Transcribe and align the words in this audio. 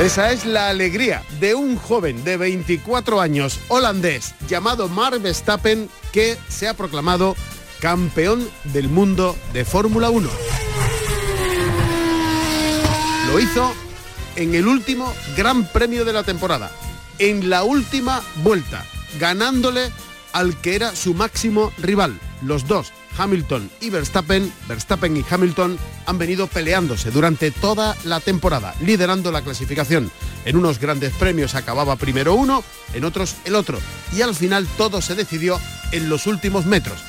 Esa 0.00 0.32
es 0.32 0.46
la 0.46 0.70
alegría 0.70 1.22
de 1.40 1.54
un 1.54 1.76
joven 1.76 2.24
de 2.24 2.38
24 2.38 3.20
años 3.20 3.60
holandés 3.68 4.34
llamado 4.48 4.88
Mark 4.88 5.20
Verstappen 5.20 5.90
que 6.10 6.38
se 6.48 6.66
ha 6.66 6.74
proclamado 6.74 7.36
campeón 7.80 8.48
del 8.64 8.88
mundo 8.88 9.36
de 9.52 9.64
Fórmula 9.64 10.10
1. 10.10 10.28
Lo 13.26 13.40
hizo 13.40 13.72
en 14.36 14.54
el 14.54 14.68
último 14.68 15.12
gran 15.36 15.64
premio 15.64 16.04
de 16.04 16.12
la 16.12 16.22
temporada, 16.22 16.70
en 17.18 17.48
la 17.48 17.64
última 17.64 18.22
vuelta, 18.42 18.84
ganándole 19.18 19.90
al 20.32 20.60
que 20.60 20.76
era 20.76 20.94
su 20.94 21.14
máximo 21.14 21.72
rival. 21.78 22.20
Los 22.42 22.66
dos, 22.66 22.92
Hamilton 23.16 23.70
y 23.80 23.90
Verstappen, 23.90 24.52
Verstappen 24.68 25.16
y 25.16 25.24
Hamilton 25.28 25.78
han 26.06 26.18
venido 26.18 26.46
peleándose 26.46 27.10
durante 27.10 27.50
toda 27.50 27.96
la 28.04 28.20
temporada, 28.20 28.74
liderando 28.80 29.32
la 29.32 29.42
clasificación. 29.42 30.10
En 30.44 30.56
unos 30.56 30.78
grandes 30.78 31.12
premios 31.14 31.54
acababa 31.54 31.96
primero 31.96 32.34
uno, 32.34 32.62
en 32.94 33.04
otros 33.04 33.36
el 33.44 33.54
otro, 33.54 33.78
y 34.14 34.22
al 34.22 34.34
final 34.34 34.66
todo 34.76 35.00
se 35.00 35.14
decidió 35.14 35.58
en 35.92 36.08
los 36.08 36.26
últimos 36.26 36.66
metros. 36.66 37.00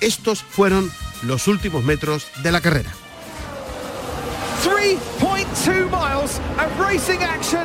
Estos 0.00 0.42
fueron 0.42 0.90
los 1.22 1.48
últimos 1.48 1.84
metros 1.84 2.26
de 2.42 2.52
la 2.52 2.60
carrera. 2.60 2.90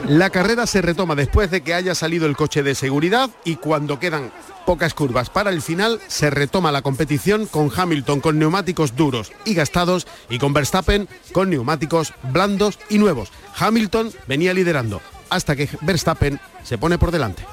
La 0.07 0.29
carrera 0.29 0.67
se 0.67 0.81
retoma 0.81 1.15
después 1.15 1.51
de 1.51 1.61
que 1.61 1.73
haya 1.73 1.95
salido 1.95 2.25
el 2.25 2.35
coche 2.35 2.63
de 2.63 2.75
seguridad 2.75 3.29
y 3.43 3.55
cuando 3.55 3.99
quedan 3.99 4.31
pocas 4.65 4.93
curvas 4.93 5.29
para 5.29 5.49
el 5.49 5.61
final 5.61 5.99
se 6.07 6.29
retoma 6.29 6.71
la 6.71 6.81
competición 6.81 7.45
con 7.47 7.71
Hamilton 7.75 8.21
con 8.21 8.39
neumáticos 8.39 8.95
duros 8.95 9.31
y 9.45 9.53
gastados 9.53 10.07
y 10.29 10.37
con 10.37 10.53
Verstappen 10.53 11.09
con 11.33 11.49
neumáticos 11.49 12.13
blandos 12.31 12.79
y 12.89 12.97
nuevos. 12.97 13.31
Hamilton 13.57 14.11
venía 14.27 14.53
liderando 14.53 15.01
hasta 15.29 15.55
que 15.55 15.69
Verstappen 15.81 16.39
se 16.63 16.77
pone 16.77 16.97
por 16.97 17.11
delante. 17.11 17.43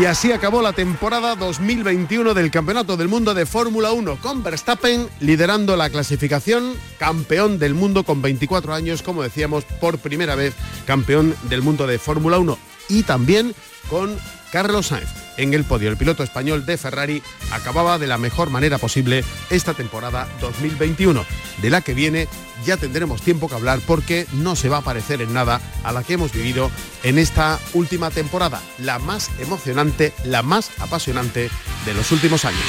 Y 0.00 0.06
así 0.06 0.32
acabó 0.32 0.60
la 0.60 0.72
temporada 0.72 1.36
2021 1.36 2.34
del 2.34 2.50
Campeonato 2.50 2.96
del 2.96 3.06
Mundo 3.06 3.32
de 3.32 3.46
Fórmula 3.46 3.92
1 3.92 4.18
con 4.20 4.42
Verstappen 4.42 5.08
liderando 5.20 5.76
la 5.76 5.88
clasificación, 5.88 6.74
campeón 6.98 7.60
del 7.60 7.74
mundo 7.74 8.02
con 8.02 8.20
24 8.20 8.74
años, 8.74 9.02
como 9.02 9.22
decíamos, 9.22 9.64
por 9.64 9.98
primera 9.98 10.34
vez 10.34 10.54
campeón 10.84 11.36
del 11.44 11.62
mundo 11.62 11.86
de 11.86 12.00
Fórmula 12.00 12.38
1 12.38 12.58
y 12.88 13.04
también 13.04 13.54
con 13.88 14.18
Carlos 14.50 14.88
Sainz 14.88 15.23
en 15.36 15.54
el 15.54 15.64
podio. 15.64 15.90
El 15.90 15.96
piloto 15.96 16.22
español 16.22 16.66
de 16.66 16.76
Ferrari 16.76 17.22
acababa 17.50 17.98
de 17.98 18.06
la 18.06 18.18
mejor 18.18 18.50
manera 18.50 18.78
posible 18.78 19.24
esta 19.50 19.74
temporada 19.74 20.28
2021. 20.40 21.24
De 21.62 21.70
la 21.70 21.80
que 21.80 21.94
viene 21.94 22.28
ya 22.64 22.76
tendremos 22.76 23.22
tiempo 23.22 23.48
que 23.48 23.54
hablar 23.54 23.80
porque 23.86 24.26
no 24.32 24.56
se 24.56 24.68
va 24.68 24.78
a 24.78 24.82
parecer 24.82 25.22
en 25.22 25.32
nada 25.32 25.60
a 25.82 25.92
la 25.92 26.02
que 26.02 26.14
hemos 26.14 26.32
vivido 26.32 26.70
en 27.02 27.18
esta 27.18 27.58
última 27.74 28.10
temporada, 28.10 28.60
la 28.78 28.98
más 28.98 29.30
emocionante, 29.38 30.12
la 30.24 30.42
más 30.42 30.70
apasionante 30.78 31.50
de 31.84 31.94
los 31.94 32.10
últimos 32.12 32.44
años. 32.44 32.64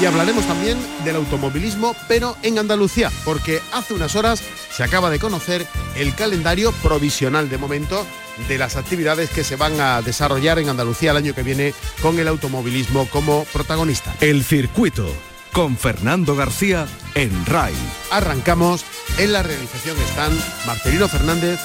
Y 0.00 0.06
hablaremos 0.06 0.46
también 0.46 0.78
del 1.04 1.16
automovilismo, 1.16 1.94
pero 2.08 2.34
en 2.42 2.58
Andalucía, 2.58 3.10
porque 3.24 3.60
hace 3.72 3.92
unas 3.92 4.16
horas 4.16 4.42
se 4.74 4.82
acaba 4.82 5.10
de 5.10 5.18
conocer 5.18 5.66
el 5.94 6.14
calendario 6.14 6.72
provisional 6.82 7.50
de 7.50 7.58
momento 7.58 8.06
de 8.48 8.58
las 8.58 8.76
actividades 8.76 9.30
que 9.30 9.44
se 9.44 9.56
van 9.56 9.80
a 9.80 10.02
desarrollar 10.02 10.58
en 10.58 10.68
Andalucía 10.68 11.10
el 11.12 11.18
año 11.18 11.34
que 11.34 11.42
viene 11.42 11.74
con 12.02 12.18
el 12.18 12.28
automovilismo 12.28 13.06
como 13.06 13.44
protagonista. 13.52 14.14
El 14.20 14.44
circuito 14.44 15.06
con 15.52 15.76
Fernando 15.76 16.36
García 16.36 16.86
en 17.14 17.44
RAI. 17.46 17.74
Arrancamos, 18.10 18.84
en 19.18 19.32
la 19.32 19.42
realización 19.42 19.96
están 19.98 20.32
Marcelino 20.66 21.08
Fernández 21.08 21.60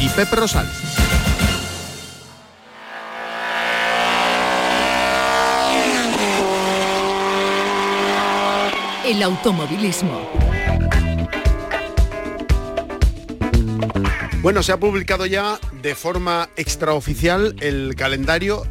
y 0.00 0.08
Pepe 0.10 0.36
Rosales. 0.36 0.72
El 9.04 9.22
automovilismo. 9.22 10.20
Bueno, 14.42 14.62
se 14.62 14.72
ha 14.72 14.78
publicado 14.78 15.26
ya 15.26 15.58
de 15.82 15.94
forma 15.94 16.48
extraoficial 16.56 17.56
el 17.60 17.94
calendario 17.96 18.66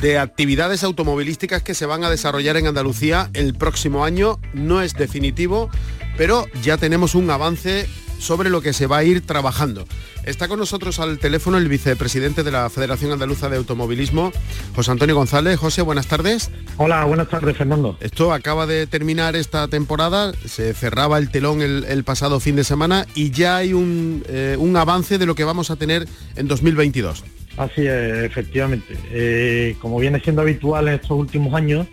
de 0.00 0.18
actividades 0.18 0.84
automovilísticas 0.84 1.62
que 1.62 1.74
se 1.74 1.86
van 1.86 2.04
a 2.04 2.10
desarrollar 2.10 2.56
en 2.56 2.66
Andalucía 2.66 3.30
el 3.34 3.54
próximo 3.54 4.04
año. 4.04 4.40
No 4.52 4.82
es 4.82 4.94
definitivo, 4.94 5.70
pero 6.16 6.46
ya 6.62 6.76
tenemos 6.76 7.14
un 7.14 7.30
avance 7.30 7.88
sobre 8.22 8.50
lo 8.50 8.62
que 8.62 8.72
se 8.72 8.86
va 8.86 8.98
a 8.98 9.04
ir 9.04 9.20
trabajando. 9.26 9.84
Está 10.24 10.46
con 10.46 10.58
nosotros 10.58 11.00
al 11.00 11.18
teléfono 11.18 11.58
el 11.58 11.68
vicepresidente 11.68 12.44
de 12.44 12.52
la 12.52 12.70
Federación 12.70 13.10
Andaluza 13.10 13.48
de 13.48 13.56
Automovilismo, 13.56 14.32
José 14.74 14.92
Antonio 14.92 15.16
González. 15.16 15.58
José, 15.58 15.82
buenas 15.82 16.06
tardes. 16.06 16.50
Hola, 16.76 17.04
buenas 17.04 17.28
tardes, 17.28 17.56
Fernando. 17.56 17.98
Esto 18.00 18.32
acaba 18.32 18.66
de 18.66 18.86
terminar 18.86 19.34
esta 19.34 19.66
temporada, 19.68 20.32
se 20.46 20.72
cerraba 20.74 21.18
el 21.18 21.30
telón 21.30 21.60
el, 21.60 22.04
pasado 22.04 22.40
fin 22.40 22.56
de 22.56 22.64
semana 22.64 23.06
y 23.14 23.30
ya 23.30 23.56
hay 23.56 23.72
un, 23.74 24.24
eh, 24.28 24.56
un, 24.58 24.76
avance 24.76 25.18
de 25.18 25.26
lo 25.26 25.34
que 25.34 25.44
vamos 25.44 25.70
a 25.70 25.76
tener 25.76 26.06
en 26.36 26.48
2022. 26.48 27.24
Así 27.56 27.86
es, 27.86 28.24
efectivamente. 28.24 28.96
Eh, 29.10 29.76
como 29.80 29.98
viene 29.98 30.20
siendo 30.20 30.42
habitual 30.42 30.88
en 30.88 30.94
estos 30.94 31.12
últimos 31.12 31.54
años, 31.54 31.86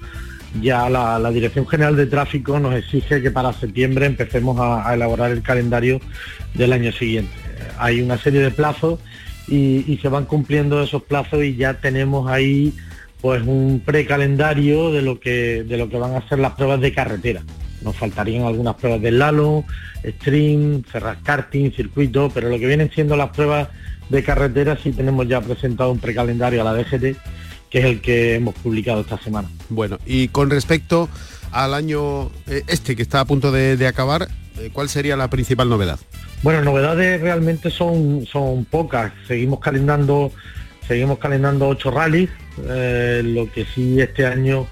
ya 0.62 0.90
la, 0.90 1.32
Dirección 1.32 1.68
General 1.68 1.96
de 1.96 2.08
Tráfico 2.08 2.60
nos 2.60 2.74
exige 2.76 3.22
que 3.22 3.32
para 3.32 3.54
septiembre 3.54 4.06
empecemos 4.06 4.58
a, 4.60 4.94
elaborar 4.94 5.32
el 5.32 5.42
calendario 5.42 6.00
del 6.54 6.74
año 6.74 6.92
siguiente. 6.92 7.32
Hay 7.78 8.02
una 8.02 8.18
serie 8.18 8.42
de 8.42 8.52
plazos 8.52 9.00
y, 9.48 9.98
se 10.02 10.10
van 10.10 10.26
cumpliendo 10.26 10.82
esos 10.82 11.04
plazos 11.04 11.44
y 11.44 11.56
ya 11.56 11.76
tenemos 11.76 12.30
ahí 12.30 12.74
pues 13.22 13.42
un 13.46 13.82
precalendario 13.86 14.92
de 14.92 15.02
lo 15.02 15.20
que 15.20 15.64
de 15.64 15.78
lo 15.78 15.90
que 15.90 15.98
van 15.98 16.16
a 16.16 16.28
ser 16.30 16.40
las 16.40 16.54
pruebas 16.54 16.80
de 16.82 16.94
carretera. 16.94 17.42
Nos 17.82 17.96
faltarían 17.96 18.44
algunas 18.44 18.76
pruebas 18.76 19.02
de 19.02 19.12
Lalo, 19.12 19.66
Stream, 20.06 20.84
Ferraz 20.84 21.18
Karting, 21.24 21.72
circuito, 21.72 22.30
pero 22.34 22.50
lo 22.50 22.60
que 22.60 22.68
vienen 22.68 22.92
siendo 22.92 23.16
las 23.16 23.30
pruebas 23.30 23.70
de 24.10 24.24
carretera 24.24 24.78
sí 24.82 24.92
tenemos 24.92 25.28
ya 25.28 25.42
presentado 25.42 25.92
un 25.92 26.00
precalendario 26.00 26.62
a 26.62 26.64
la 26.64 26.74
DGT 26.74 27.18
que 27.70 27.80
es 27.80 27.86
el 27.86 28.02
que 28.02 28.36
hemos 28.36 28.56
publicado 28.56 29.02
esta 29.02 29.18
semana. 29.18 29.50
Bueno, 29.70 30.00
y 30.06 30.30
con 30.30 30.50
respecto 30.50 31.10
al 31.52 31.74
año 31.74 32.30
eh, 32.48 32.64
este 32.68 32.96
que 32.96 33.02
está 33.02 33.22
a 33.22 33.26
punto 33.26 33.52
de, 33.52 33.88
acabar, 33.88 34.28
eh, 34.60 34.70
¿cuál 34.74 34.90
sería 34.90 35.16
la 35.16 35.30
principal 35.30 35.70
novedad? 35.70 36.00
Bueno, 36.42 36.62
novedades 36.62 37.22
realmente 37.22 37.70
son, 37.70 38.26
son 38.26 38.66
pocas. 38.66 39.12
Seguimos 39.28 39.60
calendando, 39.60 40.32
seguimos 40.88 41.20
calendando 41.20 41.68
ocho 41.68 41.92
rallies, 41.92 42.30
eh, 42.68 43.22
lo 43.24 43.52
que 43.52 43.66
sí 43.66 44.00
este 44.00 44.26
año, 44.26 44.68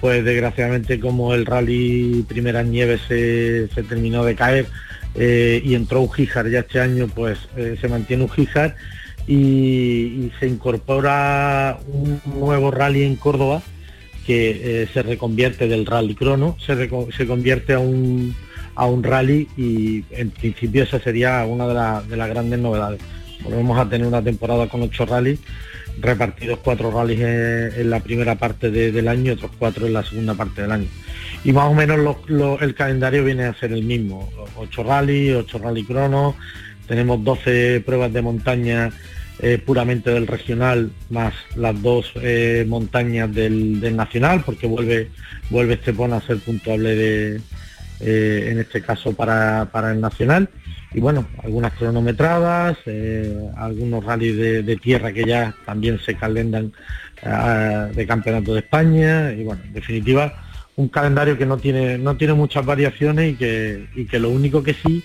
pues 0.00 0.24
desgraciadamente 0.24 0.98
como 0.98 1.34
el 1.34 1.46
rally 1.46 2.24
Primera 2.26 2.62
Nieve 2.62 2.98
se, 3.06 3.68
terminó 3.82 4.24
de 4.24 4.34
caer 4.34 4.66
y 5.12 5.74
entró 5.74 6.02
un 6.02 6.12
Gijar 6.12 6.48
ya 6.48 6.60
este 6.60 6.80
año, 6.80 7.08
pues 7.08 7.36
se 7.80 7.88
mantiene 7.88 8.22
un 8.22 8.30
Gijar 8.30 8.76
y, 9.30 10.32
se 10.40 10.48
incorpora 10.48 11.78
un 11.86 12.20
nuevo 12.24 12.70
rally 12.70 13.04
en 13.04 13.14
Córdoba 13.14 13.62
que 14.26 14.82
eh, 14.82 14.88
se 14.92 15.02
reconvierte 15.02 15.68
del 15.68 15.86
rally 15.86 16.14
crono, 16.14 16.56
se, 16.64 16.90
se 17.16 17.26
convierte 17.26 17.74
a 17.74 17.78
un, 17.78 18.34
a 18.74 18.86
un 18.86 19.02
rally 19.04 19.48
y 19.56 20.04
en 20.10 20.30
principio 20.30 20.82
esa 20.82 20.98
sería 20.98 21.44
una 21.46 21.68
de, 22.02 22.16
las 22.16 22.28
grandes 22.28 22.58
novedades. 22.58 23.00
Volvemos 23.44 23.78
a 23.78 23.88
tener 23.88 24.06
una 24.06 24.22
temporada 24.22 24.68
con 24.68 24.82
ocho 24.82 25.06
rallies, 25.06 25.38
repartidos 26.00 26.58
cuatro 26.64 26.90
rallies 26.90 27.20
en, 27.76 27.88
la 27.88 28.00
primera 28.00 28.34
parte 28.34 28.70
del 28.70 29.08
año 29.08 29.26
y 29.26 29.34
otros 29.34 29.52
cuatro 29.58 29.86
en 29.86 29.92
la 29.92 30.04
segunda 30.04 30.34
parte 30.34 30.62
del 30.62 30.72
año. 30.72 30.88
Y 31.44 31.52
más 31.52 31.70
o 31.70 31.74
menos 31.74 32.16
el 32.60 32.74
calendario 32.74 33.24
viene 33.24 33.44
a 33.44 33.54
ser 33.54 33.72
el 33.72 33.84
mismo, 33.84 34.28
ocho 34.56 34.82
rallies, 34.82 35.36
ocho 35.36 35.58
rally 35.58 35.84
cronos, 35.84 36.34
tenemos 36.86 37.22
12 37.22 37.82
pruebas 37.86 38.12
de 38.12 38.20
montaña 38.20 38.90
eh, 39.42 39.56
puramente 39.56 40.10
del 40.10 40.26
regional, 40.26 40.90
más 41.08 41.32
las 41.56 41.80
dos 41.80 42.12
eh, 42.16 42.66
montañas 42.68 43.34
del, 43.34 43.96
nacional, 43.96 44.42
porque 44.44 44.66
vuelve, 44.66 45.08
vuelve 45.48 45.74
Estepona 45.74 46.16
a 46.16 46.20
ser 46.20 46.40
puntuable 46.40 46.94
de, 46.94 47.40
eh, 48.00 48.48
en 48.50 48.58
este 48.58 48.82
caso 48.82 49.14
para, 49.14 49.66
el 49.92 50.00
nacional. 50.00 50.50
Y 50.92 51.00
bueno, 51.00 51.26
algunas 51.42 51.72
cronometradas, 51.72 52.76
algunos 53.56 54.04
rallies 54.04 54.66
de, 54.66 54.76
tierra 54.76 55.10
que 55.10 55.24
ya 55.24 55.54
también 55.64 55.98
se 56.00 56.16
calendan 56.16 56.72
de 57.94 58.06
campeonato 58.06 58.52
de 58.52 58.60
España. 58.60 59.32
Y 59.32 59.44
bueno, 59.44 59.62
en 59.64 59.72
definitiva, 59.72 60.34
un 60.76 60.88
calendario 60.88 61.38
que 61.38 61.46
no 61.46 61.56
tiene, 61.56 61.96
no 61.96 62.16
tiene 62.18 62.34
muchas 62.34 62.66
variaciones 62.66 63.32
y 63.32 63.36
que, 63.36 63.86
y 63.94 64.04
que 64.04 64.18
lo 64.18 64.28
único 64.28 64.62
que 64.62 64.74
sí, 64.74 65.02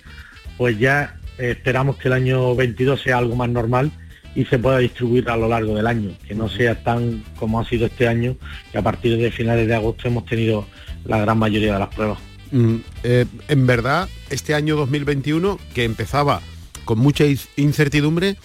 pues 0.57 0.77
ya 0.77 1.15
esperamos 1.37 1.95
que 1.95 2.09
el 2.09 2.15
año 2.15 2.53
22 2.55 3.01
sea 3.01 3.19
algo 3.19 3.35
más 3.37 3.49
normal 3.49 3.91
y 4.35 4.45
se 4.45 4.59
pueda 4.59 4.79
distribuir 4.79 5.29
a 5.29 5.37
lo 5.37 5.47
largo 5.47 5.75
del 5.75 5.87
año, 5.87 6.11
que 6.27 6.35
no 6.35 6.49
sea 6.49 6.75
tan 6.83 7.23
como 7.37 7.59
ha 7.59 7.65
sido 7.65 7.85
este 7.85 8.07
año, 8.07 8.35
que 8.71 8.77
a 8.77 8.81
partir 8.81 9.17
de 9.17 9.31
finales 9.31 9.67
de 9.67 9.75
agosto 9.75 10.07
hemos 10.07 10.25
tenido 10.25 10.65
la 11.05 11.19
gran 11.19 11.39
mayoría 11.39 11.73
de 11.73 11.79
las 11.79 11.95
pruebas. 11.95 12.19
Mm, 12.51 12.75
eh, 13.03 13.25
en 13.47 13.67
verdad, 13.67 14.09
este 14.29 14.53
año 14.53 14.75
2021, 14.75 15.57
que 15.73 15.85
empezaba 15.85 16.41
con 16.83 16.99
mucha 16.99 17.25
incertidumbre, 17.55 18.35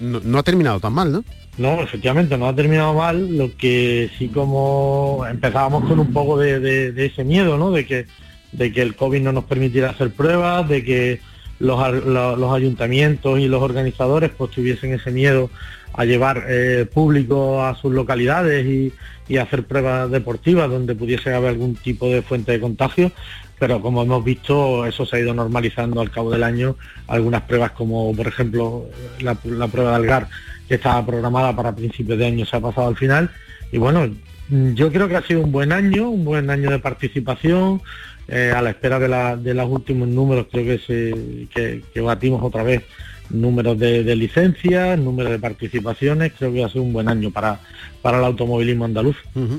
no, 0.00 0.38
ha 0.38 0.42
terminado 0.42 0.80
tan 0.80 0.92
mal, 0.92 1.12
¿no? 1.12 1.24
No, 1.58 1.80
efectivamente, 1.82 2.36
no 2.36 2.48
ha 2.48 2.54
terminado 2.54 2.94
mal, 2.94 3.36
lo 3.36 3.56
que 3.56 4.10
sí 4.18 4.28
como 4.28 5.24
empezábamos 5.28 5.84
con 5.88 5.98
un 5.98 6.12
poco 6.12 6.38
de, 6.38 6.92
ese 6.96 7.24
miedo, 7.24 7.56
¿no? 7.56 7.70
De 7.70 7.86
que, 7.86 8.06
de 8.52 8.72
que 8.72 8.82
el 8.82 8.94
COVID 8.94 9.22
no 9.22 9.32
nos 9.32 9.44
permitiera 9.44 9.90
hacer 9.90 10.10
pruebas, 10.10 10.68
de 10.68 10.84
que 10.84 11.20
los, 11.58 12.52
ayuntamientos 12.52 13.38
y 13.38 13.48
los 13.48 13.62
organizadores 13.62 14.30
pues 14.36 14.50
tuviesen 14.50 14.92
ese 14.92 15.10
miedo 15.10 15.50
a 15.94 16.04
llevar 16.04 16.44
eh, 16.48 16.86
público 16.92 17.64
a 17.64 17.74
sus 17.74 17.92
localidades 17.92 18.66
y, 18.66 18.92
hacer 19.38 19.64
pruebas 19.64 20.08
deportivas 20.08 20.70
donde 20.70 20.94
pudiese 20.94 21.34
haber 21.34 21.50
algún 21.50 21.74
tipo 21.74 22.08
de 22.08 22.22
fuente 22.22 22.52
de 22.52 22.60
contagio, 22.60 23.10
pero 23.58 23.82
como 23.82 24.02
hemos 24.02 24.22
visto 24.22 24.86
eso 24.86 25.04
se 25.04 25.16
ha 25.16 25.20
ido 25.20 25.34
normalizando 25.34 26.00
al 26.00 26.12
cabo 26.12 26.30
del 26.30 26.44
año, 26.44 26.76
algunas 27.08 27.42
pruebas 27.42 27.72
como 27.72 28.14
por 28.14 28.28
ejemplo 28.28 28.86
la, 29.18 29.34
prueba 29.34 29.90
de 29.90 29.96
Algar 29.96 30.28
que 30.68 30.76
estaba 30.76 31.04
programada 31.04 31.56
para 31.56 31.74
principios 31.74 32.18
de 32.18 32.26
año 32.26 32.46
se 32.46 32.56
ha 32.56 32.60
pasado 32.60 32.86
al 32.86 32.96
final. 32.96 33.30
Y 33.72 33.78
bueno, 33.78 34.08
yo 34.48 34.92
creo 34.92 35.08
que 35.08 35.16
ha 35.16 35.22
sido 35.22 35.40
un 35.40 35.52
buen 35.52 35.72
año, 35.72 36.08
un 36.08 36.24
buen 36.24 36.50
año 36.50 36.70
de 36.70 36.78
participación, 36.78 37.82
eh, 38.28 38.52
a 38.54 38.60
la 38.60 38.70
espera 38.70 38.98
de, 39.36 39.54
los 39.54 39.70
últimos 39.70 40.08
números, 40.08 40.46
creo 40.50 40.64
que, 40.64 40.78
se, 40.78 41.82
que, 41.92 42.00
batimos 42.00 42.42
otra 42.42 42.64
vez 42.64 42.82
números 43.30 43.78
de, 43.78 44.16
licencias, 44.16 44.98
números 44.98 45.32
de 45.32 45.38
participaciones, 45.38 46.32
creo 46.36 46.52
que 46.52 46.60
va 46.60 46.66
a 46.66 46.70
ser 46.70 46.80
un 46.80 46.92
buen 46.92 47.08
año 47.08 47.30
para, 47.30 47.60
para 48.02 48.18
el 48.18 48.24
automovilismo 48.24 48.84
andaluz. 48.84 49.16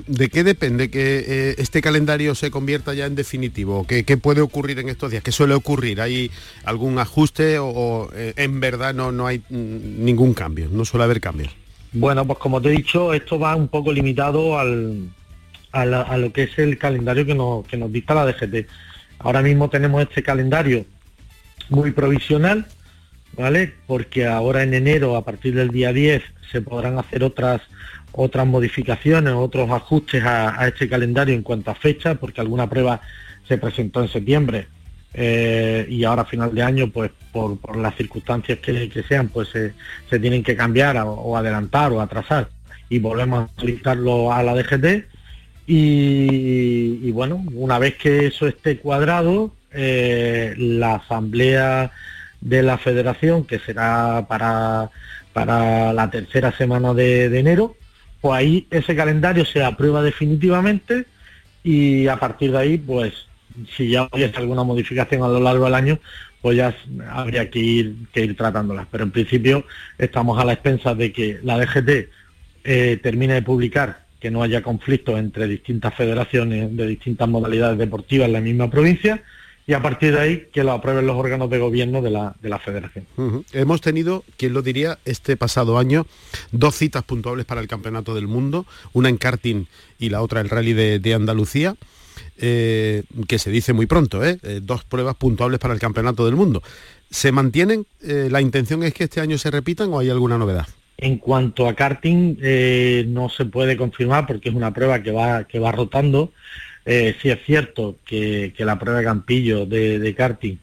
¿De 0.08 0.30
qué 0.30 0.44
depende 0.44 0.90
que 0.90 1.19
eh, 1.19 1.56
este 1.58 1.81
calendario 1.81 2.36
se 2.36 2.52
convierta 2.52 2.94
ya 2.94 3.06
en 3.06 3.16
definitivo? 3.16 3.86
¿Qué, 3.88 4.04
puede 4.18 4.42
ocurrir 4.42 4.80
en 4.80 4.90
estos 4.90 5.12
días? 5.12 5.24
¿Qué 5.24 5.31
suele 5.31 5.54
ocurrir? 5.54 6.02
¿Hay 6.02 6.31
algún 6.66 7.00
ajuste 7.00 7.60
o, 7.60 8.10
eh, 8.14 8.34
en 8.36 8.60
verdad 8.60 8.94
no, 8.94 9.12
no 9.12 9.28
hay 9.28 9.40
mm, 9.50 10.04
ningún 10.04 10.34
cambio? 10.34 10.68
No 10.69 10.84
suele 10.84 11.06
haber 11.06 11.22
cambios. 11.22 11.56
Bueno, 11.94 12.25
pues 12.28 12.38
como 12.40 12.62
te 12.62 12.69
he 12.69 12.72
dicho, 12.72 13.14
esto 13.14 13.40
va 13.40 13.56
un 13.56 13.69
poco 13.69 13.94
limitado 13.94 14.60
al, 14.60 15.10
a, 15.81 16.18
lo 16.18 16.31
que 16.33 16.44
es 16.44 16.57
el 16.59 16.77
calendario 16.77 17.25
que 17.25 17.35
nos, 17.35 17.65
que 17.68 17.77
nos 17.77 17.91
dicta 17.91 18.15
la 18.15 18.25
DGT. 18.25 18.68
Ahora 19.19 19.41
mismo 19.41 19.69
tenemos 19.69 20.01
este 20.01 20.24
calendario 20.24 20.85
muy 21.69 21.91
provisional, 21.91 22.65
¿vale? 23.33 23.74
Porque 23.85 24.25
ahora 24.25 24.63
en 24.63 24.74
enero, 24.74 25.15
a 25.15 25.25
partir 25.25 25.56
del 25.56 25.69
día 25.69 25.94
10, 25.94 26.24
se 26.51 26.62
podrán 26.62 26.97
hacer 26.97 27.24
otras 27.24 27.62
otras 28.18 28.47
modificaciones, 28.47 29.33
otros 29.33 29.69
ajustes 29.69 30.24
a, 30.24 30.68
este 30.68 30.89
calendario 30.89 31.35
en 31.35 31.44
cuanto 31.44 31.69
a 31.69 31.75
fecha, 31.75 32.15
porque 32.15 32.41
alguna 32.41 32.68
prueba 32.68 33.00
se 33.47 33.59
presentó 33.59 34.01
en 34.01 34.09
septiembre 34.09 34.68
eh, 35.13 35.85
y 35.88 36.03
ahora 36.03 36.23
a 36.23 36.25
final 36.25 36.53
de 36.53 36.63
año, 36.63 36.89
pues 36.89 37.12
por, 37.31 37.77
las 37.77 37.95
circunstancias 37.95 38.57
que, 38.57 39.03
sean, 39.07 39.30
pues 39.30 39.50
se, 39.50 40.19
tienen 40.19 40.44
que 40.44 40.56
cambiar 40.56 40.97
o, 41.06 41.38
adelantar 41.38 41.91
o 41.91 42.01
atrasar 42.01 42.50
y 42.89 42.97
volvemos 42.97 43.50
a 43.50 43.59
solicitarlo 43.59 44.33
a 44.33 44.41
la 44.41 44.56
DGT 44.56 45.17
y, 45.69 47.12
bueno, 47.12 47.44
una 47.54 47.78
vez 47.78 47.96
que 47.98 48.28
eso 48.28 48.48
esté 48.48 48.78
cuadrado, 48.78 49.54
eh, 49.74 50.56
la 50.58 50.96
asamblea 50.96 51.92
de 52.40 52.64
la 52.64 52.78
federación, 52.78 53.44
que 53.44 53.60
será 53.60 54.25
para, 54.30 54.90
para 55.34 55.92
la 55.92 56.10
tercera 56.10 56.54
semana 56.54 56.94
de, 56.94 57.25
enero, 57.38 57.75
pues 58.22 58.40
ahí 58.40 58.68
ese 58.72 58.96
calendario 58.96 59.44
se 59.44 59.62
aprueba 59.62 60.02
definitivamente 60.02 61.06
y 61.64 62.08
a 62.08 62.16
partir 62.16 62.54
de 62.54 62.60
ahí, 62.60 62.78
pues 62.78 63.28
si 63.75 63.90
ya 63.90 64.08
hubiese 64.12 64.38
alguna 64.38 64.64
modificación 64.64 65.22
a 65.24 65.28
lo 65.28 65.42
largo 65.42 65.66
del 65.66 65.75
año, 65.75 66.00
pues 66.42 66.56
ya 66.56 66.74
habría 67.12 67.50
que 67.50 67.60
ir, 67.60 67.96
que 68.14 68.24
ir 68.24 68.38
tratándolas. 68.38 68.88
Pero 68.90 69.04
en 69.04 69.12
principio 69.12 69.66
estamos 69.98 70.40
a 70.40 70.46
la 70.46 70.54
expensa 70.54 70.96
de 70.96 71.12
que 71.12 71.40
la 71.44 71.60
DGT 71.60 72.10
eh, 72.64 73.00
termine 73.04 73.34
de 73.34 73.42
publicar 73.42 74.06
que 74.19 74.31
no 74.31 74.44
haya 74.44 74.62
conflictos 74.62 75.19
entre 75.19 75.48
distintas 75.48 75.94
federaciones 75.96 76.75
de 76.75 76.88
distintas 76.88 77.28
modalidades 77.30 77.78
deportivas 77.78 78.28
en 78.28 78.34
la 78.34 78.42
misma 78.42 78.69
provincia 78.69 79.24
y 79.68 79.74
a 79.74 79.81
partir 79.81 80.14
de 80.14 80.19
ahí 80.19 80.48
que 80.52 80.64
lo 80.64 80.72
aprueben 80.72 81.06
los 81.06 81.18
órganos 81.18 81.50
de 81.50 81.60
gobierno 81.60 82.02
de 82.02 82.10
la, 82.10 82.34
de 82.42 82.50
la 82.50 82.58
federación. 82.58 83.06
Hemos 83.52 83.81
tenido, 83.81 84.24
quien 84.38 84.54
lo 84.54 84.62
diría, 84.62 84.98
este 85.04 85.36
pasado 85.36 85.78
año 85.78 86.08
dos 86.54 86.75
citas 86.75 87.04
puntuables 87.04 87.46
para 87.46 87.60
el 87.60 87.68
Campeonato 87.68 88.16
del 88.16 88.28
Mundo, 88.28 88.66
una 88.94 89.10
en 89.10 89.18
karting 89.18 89.66
y 90.00 90.10
la 90.10 90.22
otra 90.22 90.40
el 90.40 90.50
Rally 90.50 90.74
de, 90.74 91.14
Andalucía. 91.14 91.75
Eh, 92.40 93.04
que 93.28 93.38
se 93.38 93.52
dice 93.52 93.74
muy 93.74 93.86
pronto, 93.88 94.24
¿eh? 94.24 94.40
¿eh? 94.42 94.60
dos 94.62 94.84
pruebas 94.84 95.16
puntuables 95.16 95.60
para 95.60 95.74
el 95.74 95.80
Campeonato 95.80 96.25
del 96.25 96.36
Mundo. 96.36 96.64
¿Se 97.10 97.31
mantienen? 97.31 97.86
¿La 98.02 98.42
intención 98.42 98.84
es 98.84 98.94
que 98.94 99.04
este 99.06 99.22
año 99.22 99.38
se 99.38 99.52
repitan 99.52 99.94
o 99.94 100.00
hay 100.00 100.10
alguna 100.10 100.38
novedad? 100.38 100.68
En 100.97 101.19
cuanto 101.19 101.67
a 101.67 101.75
karting, 101.75 102.38
eh, 102.41 103.06
no 103.07 103.30
se 103.30 103.45
puede 103.45 103.77
confirmar 103.77 104.25
porque 104.25 104.49
es 104.49 104.56
una 104.56 104.73
prueba 104.73 105.04
que 105.04 105.11
va, 105.11 105.44
que 105.44 105.59
va 105.59 105.71
rotando. 105.71 106.33
Eh, 106.85 107.16
sí 107.21 107.30
es 107.30 107.39
cierto 107.45 107.97
que, 108.04 108.54
la 108.57 108.80
prueba 108.80 108.99
de 108.99 109.06
Campillo 109.06 109.66
de, 109.68 110.16
karting 110.18 110.57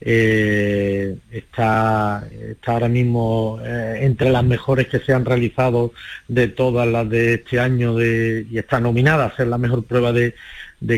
eh, 0.00 1.16
está, 1.30 2.28
está 2.50 2.72
ahora 2.72 2.88
mismo 2.88 3.60
entre 3.62 4.30
las 4.30 4.44
mejores 4.44 4.88
que 4.88 4.98
se 5.00 5.12
han 5.12 5.24
realizado 5.24 5.92
de 6.28 6.48
todas 6.48 6.88
las 6.88 7.08
de 7.08 7.34
este 7.34 7.60
año 7.60 8.00
y 8.02 8.58
está 8.58 8.80
nominada 8.80 9.26
a 9.26 9.36
ser 9.36 9.46
la 9.48 9.58
mejor 9.58 9.84
prueba 9.84 10.12
de, 10.12 10.34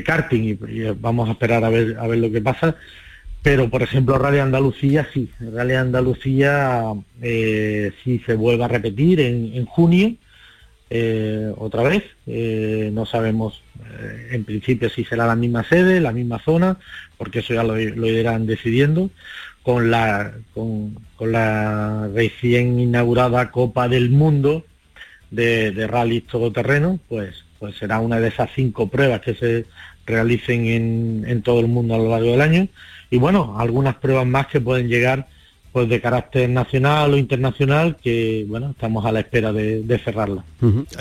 karting 0.04 0.44
y, 0.44 0.80
y, 0.80 0.90
vamos 0.98 1.28
a 1.28 1.32
esperar 1.32 1.64
a 1.64 1.68
ver, 1.68 1.96
a 1.98 2.06
ver 2.06 2.18
lo 2.18 2.30
que 2.30 2.40
pasa 2.40 2.76
pero 3.42 3.70
por 3.70 3.82
ejemplo 3.82 4.18
Rally 4.18 4.38
Andalucía 4.38 5.08
sí, 5.12 5.30
Rally 5.40 5.74
Andalucía 5.74 6.92
eh, 7.22 7.92
sí 8.02 8.20
se 8.26 8.34
vuelve 8.34 8.64
a 8.64 8.68
repetir 8.68 9.20
en, 9.20 9.64
junio 9.66 10.14
eh, 10.90 11.52
otra 11.56 11.82
vez, 11.82 12.04
eh, 12.26 12.90
no 12.92 13.06
sabemos 13.06 13.62
en 14.30 14.44
principio 14.44 14.90
si 14.90 15.04
será 15.04 15.26
la 15.26 15.36
misma 15.36 15.64
sede, 15.64 16.00
la 16.00 16.12
misma 16.12 16.40
zona, 16.40 16.78
porque 17.16 17.40
eso 17.40 17.54
ya 17.54 17.62
lo, 17.62 17.78
irán 17.78 18.46
decidiendo, 18.46 19.10
con 19.62 19.90
la, 19.90 20.32
con, 20.54 20.96
la 21.20 22.08
recién 22.14 22.80
inaugurada 22.80 23.50
Copa 23.50 23.88
del 23.88 24.10
Mundo 24.10 24.64
de, 25.30 25.86
rally 25.86 26.22
todoterreno, 26.22 26.98
pues, 27.08 27.44
pues 27.58 27.76
será 27.76 28.00
una 28.00 28.18
de 28.18 28.28
esas 28.28 28.50
cinco 28.54 28.88
pruebas 28.88 29.20
que 29.20 29.34
se 29.34 29.66
realicen 30.06 30.66
en, 30.66 31.24
en 31.26 31.42
todo 31.42 31.60
el 31.60 31.68
mundo 31.68 31.94
a 31.94 31.98
lo 31.98 32.10
largo 32.10 32.30
del 32.32 32.40
año 32.40 32.68
y 33.10 33.18
bueno, 33.18 33.56
algunas 33.58 33.96
pruebas 33.96 34.26
más 34.26 34.46
que 34.48 34.60
pueden 34.60 34.88
llegar 34.88 35.28
pues 35.72 35.88
de 35.88 36.00
carácter 36.00 36.48
nacional 36.48 37.12
o 37.12 37.16
internacional 37.16 37.96
que 38.02 38.44
bueno 38.48 38.70
estamos 38.70 39.04
a 39.04 39.12
la 39.12 39.20
espera 39.20 39.52
de, 39.52 39.82
de 39.82 39.98
cerrarla. 39.98 40.44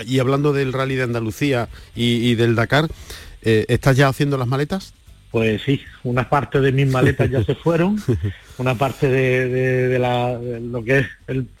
Y 0.06 0.18
hablando 0.18 0.52
del 0.52 0.72
rally 0.72 0.94
de 0.94 1.04
Andalucía 1.04 1.68
y, 1.94 2.34
del 2.34 2.54
Dakar, 2.54 2.88
eh, 3.42 3.64
¿estás 3.68 3.96
ya 3.96 4.08
haciendo 4.08 4.36
las 4.36 4.46
maletas? 4.46 4.92
Pues 5.30 5.62
sí, 5.62 5.82
una 6.04 6.28
parte 6.28 6.60
de 6.60 6.72
mis 6.72 6.90
maletas 6.90 7.30
ya 7.30 7.42
se 7.44 7.54
fueron, 7.62 7.98
una 8.56 8.74
parte 8.76 9.08
de, 9.08 9.98
lo 10.62 10.82
que 10.84 10.98
es 10.98 11.06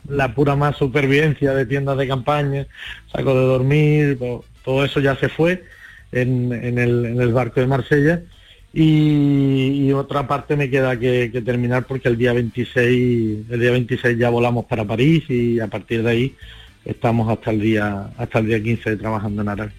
la 0.08 0.34
pura 0.34 0.56
más 0.56 0.76
supervivencia 0.76 1.52
de 1.52 1.66
tiendas 1.66 1.98
de 1.98 2.08
campaña, 2.08 2.66
saco 3.12 3.34
de 3.34 3.46
dormir, 3.46 4.18
todo, 4.64 4.84
eso 4.84 5.00
ya 5.00 5.16
se 5.16 5.28
fue 5.28 5.64
en, 6.12 6.52
el, 6.52 7.04
en 7.04 7.20
el 7.20 7.32
barco 7.32 7.60
de 7.60 7.66
Marsella 7.66 8.22
y, 8.72 9.92
otra 9.92 10.26
parte 10.26 10.56
me 10.56 10.70
queda 10.70 10.98
que, 10.98 11.28
terminar 11.44 11.86
porque 11.86 12.08
el 12.08 12.18
día 12.18 12.32
26 12.32 13.50
el 13.50 13.60
día 13.60 13.70
26 13.70 14.18
ya 14.18 14.28
volamos 14.30 14.66
para 14.66 14.84
París 14.84 15.24
y 15.28 15.58
a 15.58 15.66
partir 15.66 16.02
de 16.02 16.10
ahí 16.10 16.36
estamos 16.84 17.28
hasta 17.30 17.50
el 17.50 17.60
día 17.60 18.10
hasta 18.16 18.38
el 18.38 18.46
día 18.46 18.62
15 18.62 18.96
trabajando 18.96 19.42
en 19.42 19.48
Arabia. 19.48 19.74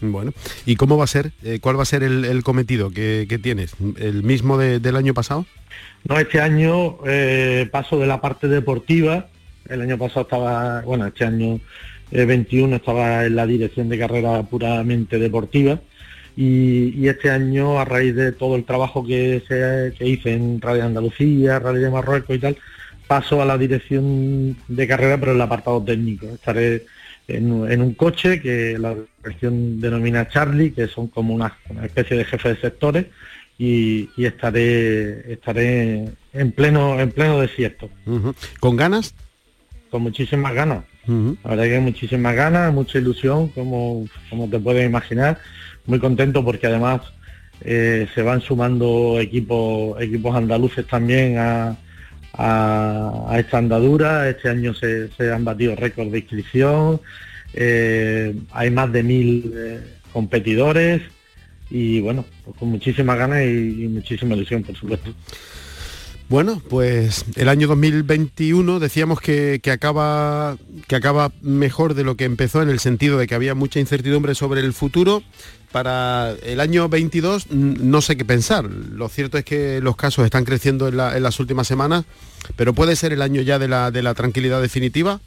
Bueno, 0.00 0.32
¿y 0.66 0.76
cómo 0.76 0.98
va 0.98 1.04
a 1.04 1.08
ser? 1.08 1.32
Eh, 1.42 1.58
¿Cuál 1.60 1.78
va 1.78 1.82
a 1.82 1.86
ser 1.86 2.02
el, 2.02 2.42
cometido 2.42 2.90
que, 2.90 3.40
tienes? 3.42 3.74
¿El 3.96 4.22
mismo 4.22 4.58
del 4.58 4.96
año 4.96 5.14
pasado? 5.14 5.46
No, 6.04 6.18
este 6.18 6.40
año 6.40 6.98
eh, 7.06 7.68
paso 7.70 7.98
de 7.98 8.06
la 8.06 8.20
parte 8.20 8.48
deportiva. 8.48 9.28
El 9.68 9.80
año 9.80 9.96
pasado 9.96 10.22
estaba, 10.22 10.82
bueno, 10.82 11.06
este 11.06 11.24
año 11.24 11.58
21 12.10 12.74
eh, 12.74 12.76
estaba 12.76 13.24
en 13.24 13.36
la 13.36 13.46
dirección 13.46 13.88
de 13.88 13.98
carrera 13.98 14.42
puramente 14.42 15.18
deportiva 15.18 15.80
y, 16.36 17.06
este 17.06 17.30
año, 17.30 17.78
a 17.78 17.84
raíz 17.84 18.14
de 18.14 18.32
todo 18.32 18.56
el 18.56 18.64
trabajo 18.64 19.06
que, 19.06 19.42
se, 19.46 20.04
hice 20.04 20.32
en 20.32 20.60
Radio 20.60 20.84
Andalucía, 20.84 21.60
Radio 21.60 21.82
de 21.82 21.90
Marruecos 21.90 22.36
y 22.36 22.40
tal, 22.40 22.56
paso 23.06 23.40
a 23.40 23.44
la 23.44 23.56
dirección 23.56 24.56
de 24.66 24.88
carrera, 24.88 25.18
pero 25.18 25.32
en 25.32 25.36
el 25.36 25.42
apartado 25.42 25.82
técnico. 25.82 26.26
Estaré 26.26 26.86
en, 27.28 27.52
un 27.52 27.94
coche 27.94 28.40
que 28.40 28.76
la 28.78 28.96
dirección 29.22 29.80
denomina 29.80 30.28
Charlie, 30.28 30.72
que 30.72 30.88
son 30.88 31.06
como 31.06 31.34
una, 31.34 31.56
especie 31.84 32.16
de 32.16 32.24
jefe 32.24 32.48
de 32.48 32.60
sectores, 32.60 33.06
y, 33.56 34.08
estaré 34.16 35.32
estaré 35.32 36.08
en 36.32 36.52
pleno 36.52 36.98
en 36.98 37.12
pleno 37.12 37.40
desierto. 37.40 37.88
¿Con 38.58 38.76
ganas? 38.76 39.14
Con 39.88 40.02
muchísimas 40.02 40.52
ganas. 40.52 40.82
La 41.06 41.50
verdad 41.50 41.64
que 41.64 41.78
muchísimas 41.78 42.34
ganas, 42.34 42.72
mucha 42.72 42.98
ilusión, 42.98 43.48
como, 43.48 44.08
como 44.30 44.48
te 44.48 44.58
puedes 44.58 44.84
imaginar 44.84 45.38
muy 45.86 45.98
contento 45.98 46.44
porque 46.44 46.66
además 46.66 47.02
eh, 47.60 48.08
se 48.14 48.22
van 48.22 48.40
sumando 48.40 49.18
equipos, 49.20 50.00
equipos 50.00 50.34
andaluces 50.34 50.86
también 50.86 51.36
a, 51.38 51.76
esta 53.36 53.58
andadura. 53.58 54.28
Este 54.28 54.48
año 54.48 54.74
se, 54.74 55.08
han 55.32 55.44
batido 55.44 55.76
récords 55.76 56.10
de 56.10 56.18
inscripción, 56.18 57.00
eh, 57.52 58.34
hay 58.50 58.70
más 58.70 58.92
de 58.92 59.02
mil 59.02 59.52
eh, 59.56 59.80
competidores 60.12 61.02
y 61.70 62.00
bueno, 62.00 62.24
pues 62.44 62.56
con 62.56 62.70
muchísimas 62.70 63.16
ganas 63.16 63.42
y, 63.42 63.84
y 63.84 63.88
muchísima 63.88 64.34
ilusión, 64.34 64.62
por 64.62 64.76
supuesto. 64.76 65.14
Bueno, 66.28 66.62
pues 66.70 67.26
el 67.36 67.48
año 67.48 67.66
2021 67.68 68.80
decíamos 68.80 69.20
que, 69.20 69.60
acaba, 69.70 70.56
que 70.88 70.96
acaba 70.96 71.32
mejor 71.42 71.94
de 71.94 72.02
lo 72.02 72.16
que 72.16 72.24
empezó 72.24 72.62
en 72.62 72.70
el 72.70 72.80
sentido 72.80 73.18
de 73.18 73.26
que 73.26 73.34
había 73.34 73.54
mucha 73.54 73.78
incertidumbre 73.78 74.34
sobre 74.34 74.60
el 74.60 74.72
futuro. 74.72 75.22
Para 75.70 76.34
el 76.44 76.60
año 76.60 76.88
22 76.88 77.50
no 77.50 78.00
sé 78.00 78.16
qué 78.16 78.24
pensar. 78.24 78.64
Lo 78.64 79.08
cierto 79.08 79.38
es 79.38 79.44
que 79.44 79.80
los 79.80 79.96
casos 79.96 80.24
están 80.24 80.44
creciendo 80.44 80.88
en, 80.88 80.96
las 80.96 81.40
últimas 81.40 81.66
semanas, 81.66 82.04
pero 82.56 82.72
puede 82.72 82.96
ser 82.96 83.12
el 83.12 83.20
año 83.20 83.42
ya 83.42 83.58
de 83.58 83.68
la, 83.68 83.90
de 83.90 84.02
la 84.02 84.14
tranquilidad 84.14 84.62
definitiva. 84.62 85.20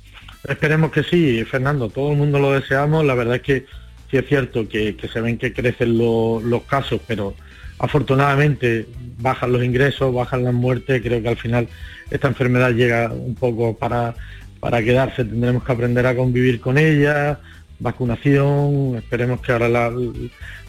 Esperemos 0.47 0.91
que 0.91 1.03
sí, 1.03 1.43
Fernando. 1.43 1.89
Todo 1.89 2.11
el 2.11 2.17
mundo 2.17 2.39
lo 2.39 2.53
deseamos. 2.53 3.05
La 3.05 3.13
verdad 3.13 3.35
es 3.35 3.41
que 3.41 3.65
sí 4.09 4.17
es 4.17 4.27
cierto 4.27 4.67
que, 4.67 4.95
se 5.11 5.21
ven 5.21 5.37
que 5.37 5.53
crecen 5.53 5.97
los 5.97 6.63
casos, 6.63 7.01
pero 7.05 7.35
afortunadamente 7.79 8.87
bajan 9.19 9.51
los 9.51 9.63
ingresos, 9.63 10.13
bajan 10.13 10.43
las 10.43 10.53
muertes, 10.53 11.01
creo 11.01 11.21
que 11.21 11.29
al 11.29 11.37
final 11.37 11.67
esta 12.09 12.27
enfermedad 12.27 12.71
llega 12.71 13.11
un 13.11 13.35
poco 13.35 13.77
para, 13.77 14.15
para 14.59 14.81
quedarse, 14.83 15.25
tendremos 15.25 15.63
que 15.63 15.71
aprender 15.71 16.05
a 16.05 16.15
convivir 16.15 16.59
con 16.59 16.77
ella, 16.77 17.39
vacunación, 17.79 18.95
esperemos 18.97 19.41
que 19.41 19.51
ahora 19.51 19.91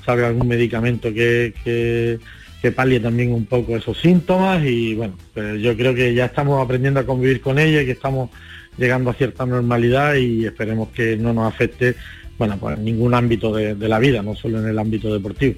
salga 0.05 0.29
algún 0.29 0.49
medicamento 0.49 1.13
que, 1.13 1.55
que, 1.65 2.19
que, 2.61 2.73
palie 2.73 3.01
también 3.01 3.33
un 3.33 3.47
poco 3.47 3.77
esos 3.77 3.99
síntomas. 3.99 4.63
Y 4.65 4.95
bueno, 4.95 5.17
pues 5.35 5.61
yo 5.61 5.77
creo 5.77 5.95
que 5.95 6.15
ya 6.15 6.27
estamos 6.27 6.63
aprendiendo 6.63 7.01
a 7.01 7.07
convivir 7.07 7.41
con 7.41 7.59
ella 7.59 7.83
y 7.83 7.87
que 7.87 7.93
estamos 7.93 8.31
llegando 8.77 9.11
a 9.11 9.15
cierta 9.15 9.45
normalidad 9.45 10.15
y 10.15 10.47
esperemos 10.47 10.89
que 10.91 11.17
no 11.17 11.33
nos 11.33 11.53
afecte 11.53 11.97
bueno, 12.39 12.57
pues 12.57 12.79
en 12.79 12.85
ningún 12.85 13.15
ámbito 13.15 13.53
de, 13.53 13.75
la 13.77 13.99
vida, 13.99 14.23
no 14.23 14.37
solo 14.37 14.61
en 14.61 14.69
el 14.69 14.79
ámbito 14.79 15.13
deportivo. 15.13 15.57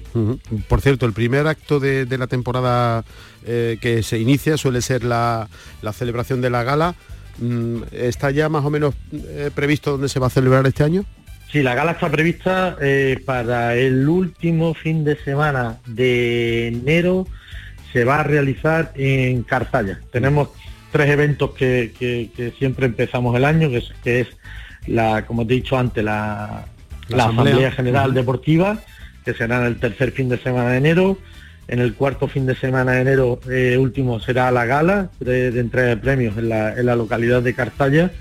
Por 0.67 0.81
cierto, 0.81 1.05
el 1.05 1.13
primer 1.13 1.45
acto 1.45 1.79
de, 1.79 2.05
la 2.17 2.27
temporada 2.27 3.05
eh, 3.45 3.77
que 3.79 4.01
se 4.01 4.19
inicia 4.19 4.57
suele 4.57 4.81
ser 4.81 5.03
la, 5.03 5.47
celebración 5.93 6.41
de 6.41 6.49
la 6.49 6.63
gala. 6.63 6.95
Mm, 7.37 7.83
¿Está 7.91 8.31
ya 8.31 8.49
más 8.49 8.65
o 8.65 8.69
menos 8.69 8.95
eh, 9.13 9.51
previsto 9.53 9.91
dónde 9.91 10.09
se 10.09 10.19
va 10.19 10.27
a 10.27 10.31
celebrar 10.31 10.65
este 10.65 10.83
año? 10.83 11.05
Sí, 11.51 11.61
la 11.61 11.75
gala 11.75 11.91
está 11.91 12.09
prevista 12.09 12.77
eh, 12.81 13.21
para 13.25 13.75
el 13.75 14.07
último 14.07 14.73
fin 14.73 15.03
de 15.03 15.17
semana 15.17 15.77
de 15.85 16.69
enero. 16.69 17.27
Se 17.93 18.05
va 18.05 18.21
a 18.21 18.23
realizar 18.23 18.91
en 18.95 19.43
Cartaya. 19.43 19.99
Tenemos 20.11 20.49
tres 20.91 21.09
eventos 21.09 21.51
que, 21.51 22.53
siempre 22.57 22.87
empezamos 22.87 23.35
el 23.35 23.45
año, 23.45 23.69
que 23.69 23.77
es, 23.77 23.93
que 24.03 24.19
es 24.21 24.27
la, 24.87 25.25
como 25.25 25.45
te 25.45 25.53
he 25.53 25.55
dicho 25.57 25.77
antes, 25.77 26.03
la, 26.03 26.65
la, 27.11 27.25
Asamblea. 27.25 27.71
General 27.71 28.13
Deportiva, 28.13 28.79
que 29.25 29.33
será 29.33 29.59
en 29.59 29.65
el 29.65 29.79
tercer 29.79 30.11
fin 30.11 30.29
de 30.29 30.37
semana 30.37 30.71
de 30.71 30.77
enero. 30.77 31.17
En 31.67 31.79
el 31.79 31.93
cuarto 31.93 32.27
fin 32.27 32.45
de 32.45 32.55
semana 32.55 32.93
de 32.93 33.01
enero 33.01 33.39
eh, 33.49 33.77
último 33.77 34.19
será 34.19 34.51
la 34.51 34.65
gala 34.65 35.09
de, 35.19 35.47
entrega 35.47 35.89
de 35.89 35.97
premios 35.97 36.37
en 36.37 36.49
la, 36.49 36.73
en 36.73 36.85
la, 36.85 36.95
localidad 36.95 37.41
de 37.41 37.53
Cartaya 37.53 38.11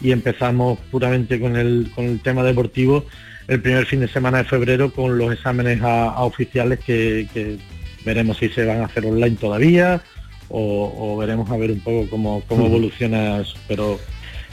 y 0.00 0.10
empezamos 0.10 0.78
puramente 0.90 1.38
con 1.38 1.56
el, 1.56 1.90
con 1.94 2.06
el 2.06 2.20
tema 2.20 2.42
deportivo 2.42 3.04
el 3.48 3.60
primer 3.60 3.86
fin 3.86 4.00
de 4.00 4.08
semana 4.08 4.38
de 4.38 4.44
febrero 4.44 4.92
con 4.92 5.18
los 5.18 5.32
exámenes 5.32 5.80
a, 5.82 6.22
oficiales 6.24 6.80
que, 6.80 7.58
veremos 8.04 8.38
si 8.38 8.48
se 8.48 8.64
van 8.64 8.80
a 8.80 8.86
hacer 8.86 9.04
online 9.06 9.36
todavía 9.36 10.00
o, 10.48 11.16
veremos 11.18 11.50
a 11.50 11.56
ver 11.56 11.70
un 11.72 11.80
poco 11.80 12.08
cómo, 12.08 12.42
cómo 12.46 12.66
evoluciona 12.66 13.40
eso. 13.40 13.56
Pero 13.66 13.98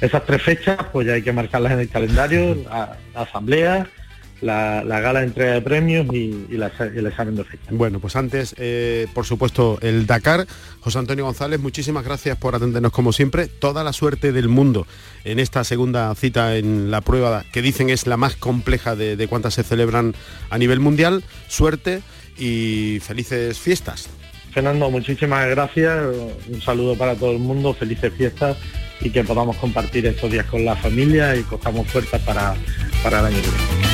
esas 0.01 0.25
tres 0.25 0.41
fechas, 0.41 0.77
pues 0.91 1.07
ya 1.07 1.13
hay 1.13 1.21
que 1.21 1.33
marcarlas 1.33 1.73
en 1.73 1.79
el 1.79 1.89
calendario, 1.89 2.55
la, 2.55 2.97
asamblea, 3.13 3.89
la, 4.41 4.83
gala 4.83 5.19
de 5.21 5.27
entrega 5.27 5.53
de 5.53 5.62
premios 5.62 6.05
y, 6.13 6.47
el 6.50 7.07
examen 7.07 7.35
de 7.35 7.43
fecha. 7.43 7.63
Bueno, 7.71 8.00
pues 8.00 8.15
antes, 8.15 8.55
eh, 8.57 9.07
por 9.13 9.25
supuesto, 9.25 9.79
el 9.81 10.05
Dakar. 10.05 10.45
José 10.81 11.00
Antonio 11.00 11.23
González, 11.25 11.59
muchísimas 11.59 12.03
gracias 12.03 12.38
por 12.38 12.55
atendernos 12.55 12.91
como 12.91 13.13
siempre. 13.13 13.47
Toda 13.47 13.83
la 13.83 13.93
suerte 13.93 14.33
del 14.33 14.50
mundo 14.50 14.85
en 15.23 15.39
esta 15.39 15.63
segunda 15.63 16.13
cita 16.15 16.57
en 16.57 16.91
la 16.91 17.01
prueba 17.01 17.45
que 17.53 17.62
dicen 17.62 17.89
es 17.89 18.05
la 18.05 18.17
más 18.17 18.35
compleja 18.35 18.95
de, 18.95 19.15
de 19.15 19.27
cuantas 19.27 19.53
se 19.53 19.63
celebran 19.63 20.13
a 20.50 20.57
nivel 20.57 20.79
mundial. 20.81 21.23
Suerte 21.47 22.01
y 22.38 23.00
felices 23.01 23.57
fiestas. 23.59 24.09
Fernando, 24.51 24.91
muchísimas 24.91 25.47
gracias. 25.50 26.05
Un 26.51 26.62
saludo 26.62 26.95
para 26.95 27.15
todo 27.15 27.31
el 27.31 27.39
mundo, 27.39 27.73
felices 27.73 28.12
fiestas 28.15 28.57
y 29.03 29.10
que 29.10 29.24
podamos 29.24 29.57
compartir 29.57 30.05
estos 30.05 30.31
días 30.31 30.45
con 30.45 30.63
la 30.63 30.75
familia 30.75 31.36
y 31.36 31.43
cojamos 31.43 31.88
fuerzas 31.88 32.22
para, 32.22 32.55
para 33.03 33.19
el 33.19 33.25
año 33.25 33.38
que 33.41 33.50
viene. 33.50 33.93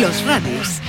Los 0.00 0.24
radios. 0.24 0.80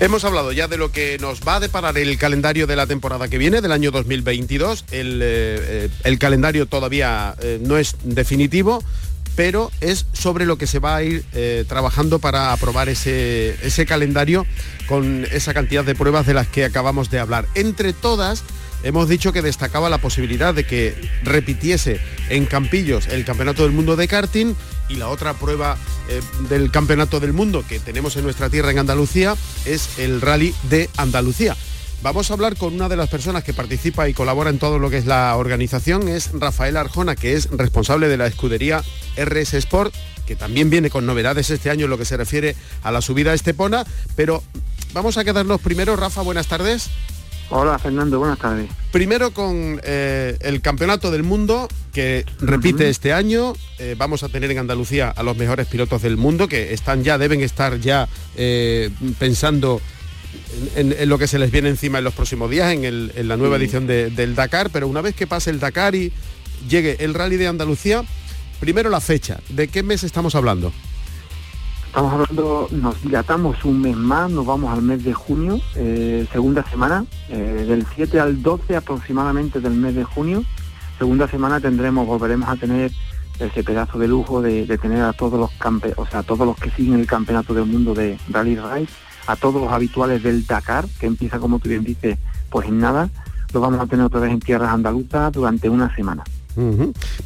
Hemos 0.00 0.24
hablado 0.24 0.50
ya 0.50 0.66
de 0.66 0.78
lo 0.78 0.90
que 0.90 1.18
nos 1.18 1.42
va 1.46 1.56
a 1.56 1.60
deparar 1.60 1.98
el 1.98 2.16
calendario 2.16 2.66
de 2.66 2.74
la 2.74 2.86
temporada 2.86 3.28
que 3.28 3.36
viene, 3.36 3.60
del 3.60 3.70
año 3.70 3.90
2022. 3.90 4.86
El, 4.92 5.20
eh, 5.22 5.90
el 6.04 6.18
calendario 6.18 6.64
todavía 6.64 7.34
eh, 7.42 7.58
no 7.60 7.76
es 7.76 7.96
definitivo, 8.02 8.82
pero 9.36 9.70
es 9.82 10.06
sobre 10.14 10.46
lo 10.46 10.56
que 10.56 10.66
se 10.66 10.78
va 10.78 10.96
a 10.96 11.02
ir 11.02 11.22
eh, 11.34 11.66
trabajando 11.68 12.18
para 12.18 12.54
aprobar 12.54 12.88
ese, 12.88 13.54
ese 13.62 13.84
calendario 13.84 14.46
con 14.88 15.26
esa 15.32 15.52
cantidad 15.52 15.84
de 15.84 15.94
pruebas 15.94 16.26
de 16.26 16.32
las 16.32 16.48
que 16.48 16.64
acabamos 16.64 17.10
de 17.10 17.18
hablar. 17.18 17.46
Entre 17.54 17.92
todas, 17.92 18.42
hemos 18.82 19.08
dicho 19.08 19.32
que 19.32 19.42
destacaba 19.42 19.90
la 19.90 19.98
posibilidad 19.98 20.54
de 20.54 20.64
que 20.64 20.94
repitiese 21.22 22.00
en 22.28 22.46
Campillos 22.46 23.06
el 23.08 23.24
Campeonato 23.24 23.62
del 23.62 23.72
Mundo 23.72 23.96
de 23.96 24.08
karting 24.08 24.54
y 24.88 24.96
la 24.96 25.08
otra 25.08 25.34
prueba 25.34 25.76
eh, 26.08 26.20
del 26.48 26.70
Campeonato 26.70 27.20
del 27.20 27.32
Mundo 27.32 27.64
que 27.68 27.78
tenemos 27.78 28.16
en 28.16 28.24
nuestra 28.24 28.50
tierra 28.50 28.70
en 28.70 28.78
Andalucía 28.78 29.36
es 29.64 29.98
el 29.98 30.20
Rally 30.20 30.54
de 30.68 30.88
Andalucía. 30.96 31.56
Vamos 32.02 32.30
a 32.30 32.34
hablar 32.34 32.56
con 32.56 32.74
una 32.74 32.88
de 32.88 32.96
las 32.96 33.10
personas 33.10 33.44
que 33.44 33.52
participa 33.52 34.08
y 34.08 34.14
colabora 34.14 34.48
en 34.48 34.58
todo 34.58 34.78
lo 34.78 34.88
que 34.88 34.96
es 34.96 35.04
la 35.04 35.36
organización, 35.36 36.08
es 36.08 36.30
Rafael 36.32 36.78
Arjona, 36.78 37.14
que 37.14 37.34
es 37.34 37.50
responsable 37.50 38.08
de 38.08 38.16
la 38.16 38.26
escudería 38.26 38.82
RS 39.18 39.54
Sport, 39.54 39.94
que 40.26 40.34
también 40.34 40.70
viene 40.70 40.88
con 40.88 41.04
novedades 41.04 41.50
este 41.50 41.68
año 41.68 41.84
en 41.84 41.90
lo 41.90 41.98
que 41.98 42.06
se 42.06 42.16
refiere 42.16 42.56
a 42.82 42.90
la 42.90 43.02
subida 43.02 43.32
a 43.32 43.34
Estepona, 43.34 43.84
pero 44.16 44.42
vamos 44.94 45.18
a 45.18 45.24
quedarnos 45.24 45.60
primero. 45.60 45.94
Rafa, 45.94 46.22
buenas 46.22 46.46
tardes. 46.46 46.88
Hola 47.52 47.80
Fernando, 47.80 48.20
buenas 48.20 48.38
tardes. 48.38 48.70
Primero 48.92 49.32
con 49.32 49.80
eh, 49.82 50.38
el 50.40 50.60
Campeonato 50.60 51.10
del 51.10 51.24
Mundo 51.24 51.66
que 51.92 52.24
repite 52.40 52.88
este 52.88 53.12
año. 53.12 53.54
Eh, 53.80 53.96
vamos 53.98 54.22
a 54.22 54.28
tener 54.28 54.52
en 54.52 54.58
Andalucía 54.58 55.10
a 55.10 55.24
los 55.24 55.36
mejores 55.36 55.66
pilotos 55.66 56.00
del 56.02 56.16
mundo 56.16 56.46
que 56.46 56.72
están 56.72 57.02
ya, 57.02 57.18
deben 57.18 57.40
estar 57.40 57.78
ya 57.80 58.08
eh, 58.36 58.90
pensando 59.18 59.80
en, 60.76 61.08
lo 61.08 61.18
que 61.18 61.26
se 61.26 61.40
les 61.40 61.50
viene 61.50 61.70
encima 61.70 61.98
en 61.98 62.04
los 62.04 62.14
próximos 62.14 62.48
días, 62.50 62.72
en, 62.72 63.28
la 63.28 63.36
nueva 63.36 63.56
edición 63.56 63.88
del 63.88 64.36
Dakar, 64.36 64.70
pero 64.70 64.86
una 64.86 65.00
vez 65.00 65.16
que 65.16 65.26
pase 65.26 65.50
el 65.50 65.58
Dakar 65.58 65.96
y 65.96 66.12
llegue 66.68 66.98
el 67.00 67.14
Rally 67.14 67.36
de 67.36 67.48
Andalucía, 67.48 68.04
primero 68.60 68.90
la 68.90 69.00
fecha, 69.00 69.40
¿de 69.48 69.66
qué 69.66 69.82
mes 69.82 70.04
estamos 70.04 70.36
hablando? 70.36 70.72
Estamos 71.90 72.12
hablando, 72.12 72.68
nos 72.70 73.02
dilatamos 73.02 73.64
un 73.64 73.80
mes 73.80 73.96
más, 73.96 74.30
nos 74.30 74.46
vamos 74.46 74.72
al 74.72 74.80
mes 74.80 75.02
de 75.02 75.12
junio, 75.12 75.58
eh, 75.74 76.24
segunda 76.30 76.62
semana, 76.70 77.04
eh, 77.28 77.64
del 77.66 77.84
7 77.84 78.20
al 78.20 78.40
12 78.40 78.76
aproximadamente 78.76 79.58
del 79.58 79.72
mes 79.72 79.96
de 79.96 80.04
junio. 80.04 80.44
Segunda 80.98 81.26
semana 81.26 81.58
tendremos, 81.58 82.06
volveremos 82.06 82.48
a 82.48 82.54
tener 82.54 82.92
ese 83.40 83.64
pedazo 83.64 83.98
de 83.98 84.06
lujo 84.06 84.40
de, 84.40 84.78
tener 84.78 85.02
a 85.02 85.12
todos 85.12 85.40
los 85.40 85.50
campe 85.58 85.92
o 85.96 86.06
sea, 86.06 86.20
a 86.20 86.22
todos 86.22 86.46
los 86.46 86.56
que 86.56 86.70
siguen 86.70 87.00
el 87.00 87.08
campeonato 87.08 87.54
del 87.54 87.66
mundo 87.66 87.92
de 87.92 88.20
Rally 88.28 88.54
Race, 88.54 88.94
a 89.26 89.34
todos 89.34 89.60
los 89.60 89.72
habituales 89.72 90.22
del 90.22 90.46
Dakar, 90.46 90.86
que 91.00 91.06
empieza 91.06 91.40
como 91.40 91.58
tú 91.58 91.70
bien 91.70 91.82
dices, 91.82 92.18
pues 92.50 92.68
en 92.68 92.78
nada, 92.78 93.10
lo 93.52 93.60
vamos 93.60 93.80
a 93.80 93.86
tener 93.86 94.06
otra 94.06 94.20
vez 94.20 94.30
en 94.30 94.38
tierras 94.38 94.70
andaluzas 94.70 95.32
durante 95.32 95.68
una 95.68 95.92
semana. 95.96 96.22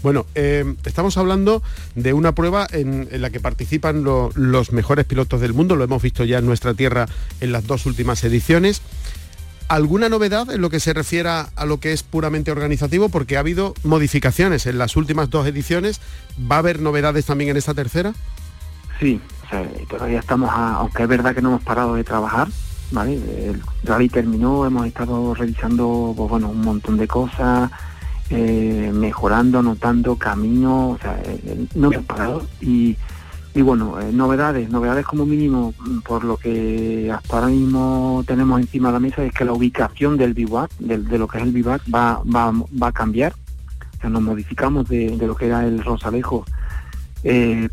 Bueno, 0.03 0.27
eh, 0.35 0.75
estamos 0.85 1.17
hablando 1.17 1.63
de 1.95 2.13
una 2.13 2.35
prueba 2.35 2.67
en, 2.71 3.09
la 3.11 3.31
que 3.31 3.41
participan 3.41 4.05
los 4.05 4.73
mejores 4.73 5.05
pilotos 5.05 5.41
del 5.41 5.55
mundo, 5.55 5.77
lo 5.77 5.85
hemos 5.85 6.03
visto 6.03 6.25
ya 6.25 6.39
en 6.39 6.47
nuestra 6.47 6.75
tierra 6.75 7.07
en 7.41 7.53
las 7.53 7.67
dos 7.67 7.87
últimas 7.87 8.23
ediciones. 8.25 8.83
¿Alguna 9.69 10.11
novedad 10.11 10.51
en 10.51 10.61
lo 10.61 10.69
que 10.69 10.79
se 10.79 10.93
refiere 10.93 11.31
a 11.31 11.67
lo 11.67 11.81
que 11.81 11.93
es 11.93 12.03
puramente 12.03 12.51
organizativo? 12.51 13.09
Porque 13.09 13.37
ha 13.37 13.41
habido 13.41 13.75
modificaciones 13.83 14.67
en 14.67 14.77
las 14.77 14.95
últimas 14.95 15.31
dos 15.31 15.47
ediciones. 15.47 16.03
¿Va 16.39 16.57
a 16.57 16.59
haber 16.59 16.81
novedades 16.81 17.25
también 17.25 17.51
en 17.51 17.57
esta 17.57 17.73
tercera? 17.73 18.13
Sí, 19.01 19.21
todavía 19.89 20.21
estamos, 20.21 20.51
aunque 20.53 21.03
es 21.03 21.09
verdad 21.09 21.35
que 21.35 21.43
no 21.43 21.51
hemos 21.51 21.63
parado 21.63 21.95
de 21.95 22.05
trabajar, 22.05 22.49
¿vale? 22.91 23.15
El 23.15 23.63
rally 23.83 24.09
terminó, 24.09 24.67
hemos 24.67 24.87
estado 24.87 25.35
revisando 25.35 26.15
pues, 26.17 26.31
bueno, 26.31 26.49
un 26.51 26.61
montón 26.61 26.97
de 26.97 27.09
cosas, 27.09 27.71
eh, 28.31 28.91
mejorando, 28.93 29.59
anotando 29.59 30.17
camino, 30.17 30.91
o 30.91 30.99
sea, 30.99 31.21
eh, 31.25 31.41
eh, 31.45 31.67
no 31.75 31.91
parado. 31.91 32.47
Y, 32.61 32.97
y 33.55 33.63
bueno, 33.63 33.99
novedades, 34.13 34.71
novedades 34.71 35.05
como 35.05 35.27
mínimo, 35.27 35.75
mm, 35.79 35.99
por 36.01 36.25
lo 36.25 36.39
que 36.39 37.13
hasta 37.13 37.37
ahora 37.37 37.49
mismo 37.49 38.25
tenemos 38.27 38.61
encima 38.61 38.89
de 38.89 38.93
la 38.95 39.01
mesa 39.01 39.23
es 39.25 39.33
que 39.33 39.45
la 39.45 39.53
ubicación 39.53 40.17
del 40.17 40.33
bivac, 40.33 40.71
de, 40.79 41.19
lo 41.19 41.29
que 41.29 41.39
es 41.39 41.45
el 41.45 41.53
bivac, 41.53 41.83
va, 41.95 42.23
va, 42.25 42.51
va 42.51 42.89
a 42.89 42.93
cambiar, 42.93 43.35
o 43.35 44.01
sea, 44.01 44.09
nos 44.09 44.23
modificamos 44.23 44.89
de, 44.89 45.17
lo 45.19 45.37
que 45.37 45.47
era 45.47 45.67
el 45.67 45.85
Rosalejo, 45.85 46.47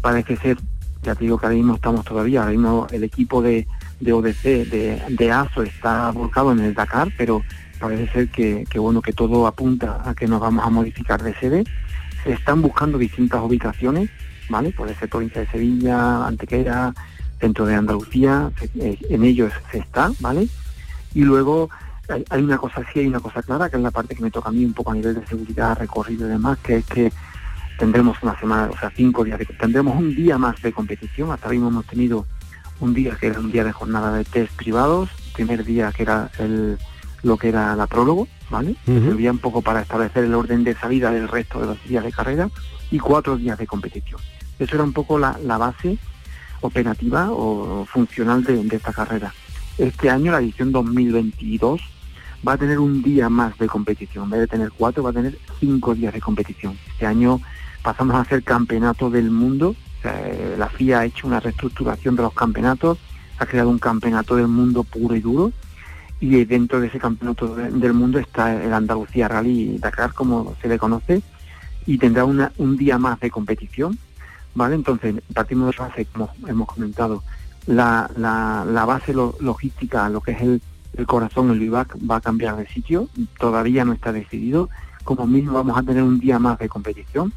parece 0.01 0.35
ser, 0.35 0.57
ya 1.01 1.15
te 1.15 1.23
digo 1.23 1.37
que 1.37 1.45
ahora 1.45 1.55
mismo 1.55 1.75
estamos 1.75 2.03
todavía, 2.03 2.41
ahora 2.41 2.51
mismo 2.51 2.87
el 2.91 3.05
equipo 3.05 3.41
de, 3.41 3.67
de 4.01 4.13
ODC, 4.13 4.43
de, 4.43 5.01
de 5.09 5.31
ASO 5.31 5.63
está 5.63 6.11
volcado 6.11 6.51
en 6.51 6.59
el 6.59 6.73
Dakar, 6.73 7.09
pero 7.17 7.41
parece 7.81 8.07
ser 8.13 8.29
que, 8.29 8.65
bueno 8.77 9.01
que 9.01 9.11
todo 9.11 9.47
apunta 9.47 10.01
a 10.05 10.13
que 10.13 10.27
nos 10.27 10.39
vamos 10.39 10.65
a 10.65 10.69
modificar 10.69 11.21
de 11.21 11.33
sede. 11.35 11.63
Se 12.23 12.33
están 12.33 12.61
buscando 12.61 12.97
distintas 12.97 13.41
ubicaciones, 13.41 14.09
¿vale? 14.49 14.71
Puede 14.71 14.95
ser 14.95 15.09
provincia 15.09 15.41
de 15.41 15.47
Sevilla, 15.47 16.25
Antequera, 16.27 16.93
centro 17.39 17.65
de 17.65 17.75
Andalucía, 17.75 18.51
eh, 18.79 18.97
en 19.09 19.23
ellos 19.23 19.51
se 19.71 19.79
está, 19.79 20.11
¿vale? 20.19 20.47
Y 21.15 21.23
luego 21.23 21.69
hay, 22.29 22.43
una 22.43 22.57
cosa 22.57 22.83
sí, 22.93 22.99
hay 22.99 23.07
una 23.07 23.19
cosa 23.19 23.41
clara, 23.41 23.69
que 23.69 23.77
es 23.77 23.83
la 23.83 23.91
parte 23.91 24.15
que 24.15 24.21
me 24.21 24.31
toca 24.31 24.49
a 24.49 24.51
mí 24.51 24.63
un 24.63 24.73
poco 24.73 24.91
a 24.91 24.95
nivel 24.95 25.15
de 25.15 25.25
seguridad, 25.25 25.77
recorrido 25.77 26.27
y 26.27 26.29
demás, 26.29 26.59
que 26.59 26.77
es 26.77 26.85
que 26.85 27.11
tendremos 27.79 28.17
una 28.21 28.39
semana, 28.39 28.69
o 28.71 28.77
sea, 28.77 28.91
cinco 28.95 29.23
días, 29.23 29.39
de, 29.39 29.45
tendremos 29.45 29.97
un 29.97 30.13
día 30.15 30.37
más 30.37 30.61
de 30.61 30.71
competición. 30.71 31.31
Hasta 31.31 31.47
ahora 31.47 31.57
hemos 31.57 31.85
tenido 31.87 32.27
un 32.79 32.93
día 32.93 33.17
que 33.19 33.27
era 33.27 33.39
un 33.39 33.51
día 33.51 33.63
de 33.63 33.71
jornada 33.71 34.13
de 34.13 34.23
test 34.23 34.55
privados, 34.55 35.09
primer 35.33 35.63
día 35.63 35.91
que 35.91 36.03
era 36.03 36.29
el 36.37 36.77
lo 37.23 37.37
que 37.37 37.49
era 37.49 37.75
la 37.75 37.87
prólogo, 37.87 38.27
¿vale? 38.49 38.75
Servía 38.85 39.31
un 39.31 39.37
poco 39.37 39.61
para 39.61 39.81
establecer 39.81 40.23
el 40.23 40.33
orden 40.33 40.63
de 40.63 40.75
salida 40.75 41.11
del 41.11 41.27
resto 41.27 41.59
de 41.59 41.67
los 41.67 41.83
días 41.83 42.03
de 42.03 42.11
carrera 42.11 42.49
y 42.89 42.99
cuatro 42.99 43.37
días 43.37 43.57
de 43.57 43.67
competición. 43.67 44.19
Eso 44.59 44.75
era 44.75 44.83
un 44.83 44.93
poco 44.93 45.17
la, 45.17 45.37
base 45.57 45.97
operativa 46.61 47.29
o 47.31 47.85
funcional 47.85 48.43
de, 48.43 48.75
esta 48.75 48.93
carrera. 48.93 49.33
Este 49.77 50.09
año, 50.09 50.31
la 50.31 50.39
edición 50.39 50.71
2022, 50.71 51.81
va 52.47 52.53
a 52.53 52.57
tener 52.57 52.79
un 52.79 53.01
día 53.01 53.29
más 53.29 53.57
de 53.57 53.67
competición. 53.67 54.25
En 54.25 54.29
vez 54.31 54.39
de 54.41 54.47
tener 54.47 54.71
cuatro, 54.71 55.03
va 55.03 55.11
a 55.11 55.13
tener 55.13 55.37
cinco 55.59 55.95
días 55.95 56.13
de 56.13 56.21
competición. 56.21 56.77
Este 56.91 57.05
año 57.05 57.39
pasamos 57.81 58.15
a 58.15 58.25
ser 58.25 58.43
campeonato 58.43 59.09
del 59.09 59.31
mundo. 59.31 59.75
la 60.03 60.69
FIA 60.69 60.99
ha 60.99 61.05
hecho 61.05 61.27
una 61.27 61.39
reestructuración 61.39 62.15
de 62.15 62.23
los 62.23 62.33
campeonatos, 62.33 62.97
ha 63.37 63.45
creado 63.45 63.69
un 63.69 63.79
campeonato 63.79 64.35
del 64.35 64.47
mundo 64.47 64.83
puro 64.83 65.15
y 65.15 65.19
duro, 65.19 65.51
y 66.21 66.45
dentro 66.45 66.79
de 66.79 66.87
ese 66.87 66.99
campeonato 66.99 67.55
del 67.55 67.93
mundo 67.93 68.19
está 68.19 68.63
el 68.63 68.71
Andalucía 68.71 69.27
Rally 69.27 69.79
Dakar, 69.79 70.13
como 70.13 70.55
se 70.61 70.67
le 70.67 70.77
conoce, 70.77 71.23
y 71.87 71.97
tendrá 71.97 72.25
un 72.25 72.77
día 72.77 72.99
más 72.99 73.19
de 73.19 73.31
competición, 73.31 73.97
¿vale? 74.53 74.75
Entonces, 74.75 75.15
partimos 75.33 75.71
de 75.71 75.81
la 75.81 75.87
base, 75.87 76.05
como 76.05 76.29
hemos 76.47 76.67
comentado, 76.67 77.23
la, 77.65 78.09
la, 78.15 78.85
base 78.85 79.13
logística, 79.13 80.09
lo 80.09 80.21
que 80.21 80.31
es 80.31 80.41
el, 80.41 80.61
corazón, 81.07 81.49
el 81.49 81.59
vivac, 81.59 81.97
va 82.09 82.17
a 82.17 82.21
cambiar 82.21 82.55
de 82.55 82.67
sitio, 82.67 83.09
todavía 83.39 83.83
no 83.83 83.93
está 83.93 84.11
decidido, 84.11 84.69
como 85.03 85.25
mismo 85.25 85.53
vamos 85.53 85.75
a 85.75 85.81
tener 85.81 86.03
un 86.03 86.19
día 86.19 86.37
más 86.37 86.59
de 86.59 86.69
competición, 86.69 87.33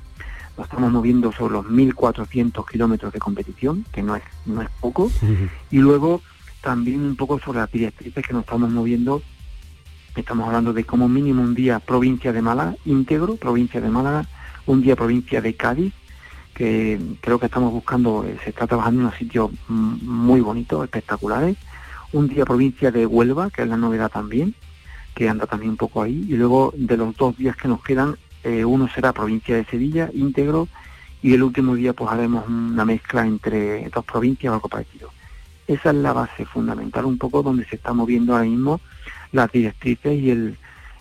nos 0.58 0.66
estamos 0.66 0.92
moviendo 0.92 1.32
sobre 1.32 1.54
los 1.54 1.64
1.400 1.66 2.68
kilómetros 2.70 3.14
de 3.14 3.18
competición, 3.18 3.86
que 3.92 4.02
no 4.02 4.14
es, 4.14 4.22
no 4.44 4.60
es 4.60 4.68
poco, 4.80 5.10
y 5.70 5.78
luego 5.78 6.20
también 6.64 7.02
un 7.02 7.14
poco 7.14 7.38
sobre 7.38 7.58
las 7.58 7.70
directrices 7.70 8.26
que 8.26 8.32
nos 8.32 8.44
estamos 8.44 8.70
moviendo. 8.70 9.22
Estamos 10.16 10.46
hablando 10.46 10.72
de 10.72 10.84
como 10.84 11.08
mínimo 11.10 11.42
un 11.42 11.54
día 11.54 11.78
provincia 11.78 12.32
de 12.32 12.40
Málaga, 12.40 12.74
íntegro, 12.86 13.36
provincia 13.36 13.82
de 13.82 13.90
Málaga, 13.90 14.26
un 14.64 14.80
día 14.80 14.96
provincia 14.96 15.42
de 15.42 15.54
Cádiz, 15.54 15.92
que 16.54 16.98
creo 17.20 17.38
que 17.38 17.46
estamos 17.46 17.70
buscando, 17.70 18.24
eh, 18.24 18.38
se 18.42 18.50
está 18.50 18.66
trabajando 18.66 19.00
en 19.00 19.06
unos 19.06 19.18
sitios 19.18 19.50
muy 19.68 20.40
bonitos, 20.40 20.84
espectaculares, 20.84 21.58
un 22.12 22.28
día 22.28 22.46
provincia 22.46 22.90
de 22.90 23.04
Huelva, 23.04 23.50
que 23.50 23.62
es 23.62 23.68
la 23.68 23.76
novedad 23.76 24.10
también, 24.10 24.54
que 25.14 25.28
anda 25.28 25.46
también 25.46 25.72
un 25.72 25.76
poco 25.76 26.02
ahí, 26.02 26.24
y 26.28 26.36
luego 26.36 26.72
de 26.76 26.96
los 26.96 27.14
dos 27.14 27.36
días 27.36 27.56
que 27.56 27.68
nos 27.68 27.82
quedan, 27.82 28.16
eh, 28.42 28.64
uno 28.64 28.88
será 28.88 29.12
provincia 29.12 29.54
de 29.54 29.66
Sevilla, 29.66 30.08
íntegro, 30.14 30.68
y 31.20 31.34
el 31.34 31.42
último 31.42 31.74
día 31.74 31.92
pues 31.92 32.10
haremos 32.10 32.48
una 32.48 32.86
mezcla 32.86 33.26
entre 33.26 33.88
dos 33.90 34.04
provincias 34.04 34.50
o 34.50 34.54
algo 34.54 34.68
parecido. 34.68 35.13
Esa 35.66 35.90
es 35.90 35.96
la 35.96 36.12
base 36.12 36.44
fundamental, 36.44 37.04
un 37.06 37.18
poco 37.18 37.42
donde 37.42 37.64
se 37.64 37.76
está 37.76 37.92
moviendo 37.92 38.34
ahora 38.34 38.44
mismo 38.44 38.80
las 39.32 39.50
directrices 39.50 40.12
y 40.12 40.30
el, 40.30 40.58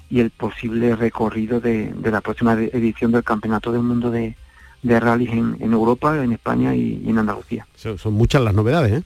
y 0.10 0.20
el 0.20 0.30
posible 0.30 0.96
recorrido 0.96 1.60
de, 1.60 1.94
la 2.04 2.22
próxima 2.22 2.54
edición 2.54 3.12
del 3.12 3.24
Campeonato 3.24 3.72
del 3.72 3.84
Mundo 3.84 4.10
de, 4.10 4.36
de 4.82 5.00
rallies 5.00 5.32
en, 5.32 5.74
Europa, 5.74 6.24
en 6.24 6.34
España 6.34 6.76
y, 6.76 7.04
en 7.08 7.18
Andalucía. 7.18 7.68
Son, 7.76 8.14
muchas 8.14 8.42
las 8.42 8.54
novedades, 8.54 9.02
¿eh? 9.02 9.04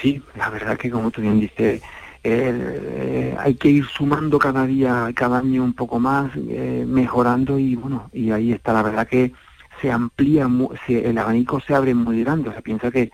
Sí, 0.00 0.22
la 0.36 0.48
verdad 0.48 0.78
que 0.78 0.90
como 0.90 1.10
tú 1.10 1.20
bien 1.20 1.40
dices, 1.40 1.82
eh, 2.22 3.36
hay 3.38 3.54
que 3.54 3.68
ir 3.68 3.86
sumando 3.86 4.38
cada 4.38 4.66
día, 4.66 5.10
cada 5.14 5.38
año 5.38 5.64
un 5.64 5.74
poco 5.74 5.98
más, 5.98 6.30
eh, 6.36 6.84
mejorando 6.86 7.58
y 7.58 7.76
bueno, 7.76 8.08
y 8.12 8.30
ahí 8.30 8.52
está, 8.52 8.72
la 8.72 8.82
verdad 8.82 9.08
que 9.08 9.32
se 9.80 9.90
amplía, 9.90 10.48
el 10.88 11.18
abanico 11.18 11.60
se 11.60 11.74
abre 11.74 11.94
muy 11.94 12.22
grande, 12.22 12.50
o 12.50 12.52
sea, 12.52 12.60
piensa 12.60 12.90
que 12.90 13.10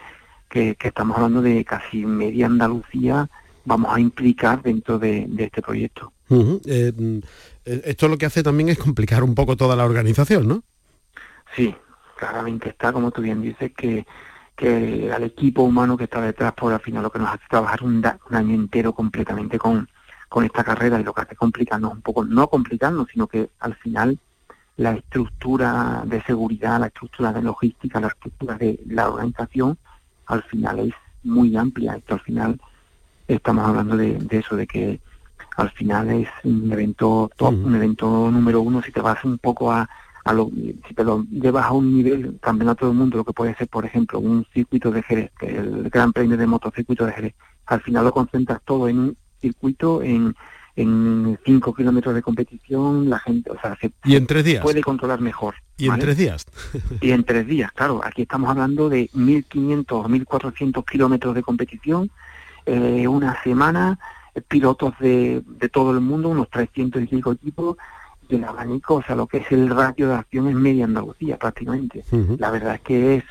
que, 0.49 0.77
estamos 0.81 1.17
hablando 1.17 1.43
de 1.43 1.65
casi 1.65 2.05
media 2.07 2.47
Andalucía 2.47 3.29
vamos 3.65 3.95
a 3.95 4.01
implicar 4.01 4.63
dentro 4.63 4.99
de, 4.99 5.29
este 5.39 5.61
proyecto. 5.61 6.13
Eh, 6.31 6.93
mm, 6.97 7.19
eh, 7.65 7.83
esto 7.85 8.09
lo 8.09 8.17
que 8.17 8.27
hace 8.27 8.43
también 8.43 8.69
es 8.69 8.79
complicar 8.79 9.23
un 9.23 9.35
poco 9.35 9.57
toda 9.57 9.77
la 9.77 9.85
organización, 9.85 10.49
¿no? 10.49 10.63
Sí, 11.55 11.75
claramente 12.17 12.71
está, 12.71 12.93
como 12.93 13.11
tú 13.11 13.23
bien 13.23 13.43
dices, 13.43 13.73
que, 13.77 14.07
que 14.55 15.13
al 15.13 15.25
equipo 15.25 15.63
humano 15.63 15.97
que 15.97 16.05
está 16.05 16.21
detrás, 16.21 16.53
por 16.55 16.73
al 16.73 16.81
final 16.81 17.03
lo 17.03 17.11
que 17.11 17.19
nos 17.19 17.29
hace 17.29 17.45
trabajar 17.49 17.83
un, 17.83 18.05
año 18.31 18.55
entero 18.55 18.93
completamente 18.93 19.59
con, 19.59 19.89
con 20.29 20.45
esta 20.45 20.63
carrera 20.65 21.01
y 21.01 21.05
lo 21.05 21.13
que 21.13 21.23
hace 21.23 21.37
complicarnos 21.37 21.93
un 21.93 22.03
poco, 22.03 22.25
no 22.25 22.49
complicarnos, 22.49 23.09
sino 23.13 23.27
que 23.27 23.51
al 23.61 23.75
final 23.75 24.19
la 24.77 24.93
estructura 24.93 26.03
de 26.07 26.23
seguridad, 26.23 26.79
la 26.79 26.87
estructura 26.87 27.33
de 27.33 27.43
logística, 27.43 28.01
la 28.01 28.09
estructura 28.09 28.57
de 28.57 28.79
la 28.87 29.09
organización 29.09 29.79
al 30.27 30.43
final 30.45 30.81
es 30.81 30.95
muy 31.23 31.57
amplia. 31.57 31.97
Esto 31.97 32.15
al 32.15 32.21
final 32.21 32.61
estamos 33.27 33.67
hablando 33.67 33.97
de, 33.97 34.19
eso, 34.31 34.57
de 34.57 34.67
que 34.67 35.01
al 35.57 35.71
final 35.71 36.11
es 36.11 36.29
un 36.45 36.71
evento 36.73 37.31
top, 37.37 37.55
un 37.55 37.75
evento 37.75 38.31
número 38.31 38.61
uno. 38.61 38.83
Si 38.83 38.93
te 38.93 39.01
vas 39.01 39.25
un 39.25 39.39
poco 39.39 39.73
a, 39.73 39.89
a 40.25 40.33
lo, 40.33 40.51
si 40.87 40.95
te 40.95 41.05
lo 41.05 41.25
llevas 41.31 41.67
a 41.67 41.73
un 41.73 41.95
nivel 41.95 42.39
campeonato 42.41 42.87
del 42.87 42.97
mundo, 42.97 43.19
lo 43.19 43.25
que 43.25 43.33
puede 43.33 43.55
ser, 43.57 43.69
por 43.69 43.85
ejemplo, 43.85 44.19
un 44.19 44.45
circuito 44.53 44.91
de 44.91 45.03
Jerez, 45.03 45.31
el 45.41 45.89
Gran 45.91 46.13
Premio 46.13 46.37
de 46.37 46.47
Motocircuito 46.47 47.07
de 47.07 47.13
Jerez, 47.13 47.35
al 47.67 47.81
final 47.81 48.05
lo 48.05 48.13
concentras 48.13 48.61
todo 48.65 48.89
en 48.89 48.99
un 48.99 49.17
circuito, 49.41 50.03
en, 50.03 50.35
en 50.77 51.39
5 51.45 51.75
kilómetros 51.75 52.15
de 52.15 52.23
competición 52.23 53.09
la 53.09 53.19
gente, 53.19 53.51
o 53.51 53.59
sea, 53.61 53.77
se, 53.81 53.93
¿Y 54.05 54.17
en 54.17 54.27
tres 54.27 54.45
días? 54.45 54.63
puede 54.63 54.83
controlar 54.83 55.21
mejor. 55.21 55.55
¿Y 55.79 55.89
en 55.89 55.99
tres 55.99 56.17
días? 56.19 56.47
y 57.01 57.11
en 57.11 57.25
tres 57.25 57.47
días, 57.47 57.73
claro. 57.73 58.01
Aquí 58.05 58.23
estamos 58.23 58.51
hablando 58.51 58.89
de 58.89 59.11
1.500 59.11 59.85
o 59.91 60.09
1.400 60.09 60.85
kilómetros 60.85 61.35
de 61.35 61.43
competición, 61.43 62.11
eh, 62.67 63.09
una 63.09 63.43
semana, 63.43 63.99
eh, 64.35 64.43
pilotos 64.43 64.93
de, 65.01 65.43
de 65.47 65.69
todo 65.71 65.93
el 65.93 66.01
mundo, 66.01 66.29
unos 66.29 66.51
300 66.51 67.03
y 67.03 67.07
pico 67.07 67.33
equipos, 67.33 67.77
y 68.29 68.37
el 68.37 68.45
abanico, 68.45 68.97
o 68.97 69.03
sea, 69.03 69.17
lo 69.17 69.27
que 69.27 69.39
es 69.39 69.53
el 69.53 69.71
ratio 69.71 70.09
de 70.09 70.15
acción 70.15 70.49
es 70.49 70.55
media 70.55 70.85
Andalucía 70.85 71.39
prácticamente. 71.39 72.05
La 72.39 72.51
verdad 72.51 72.75
es 72.75 72.81
que 72.81 73.17
es, 73.17 73.25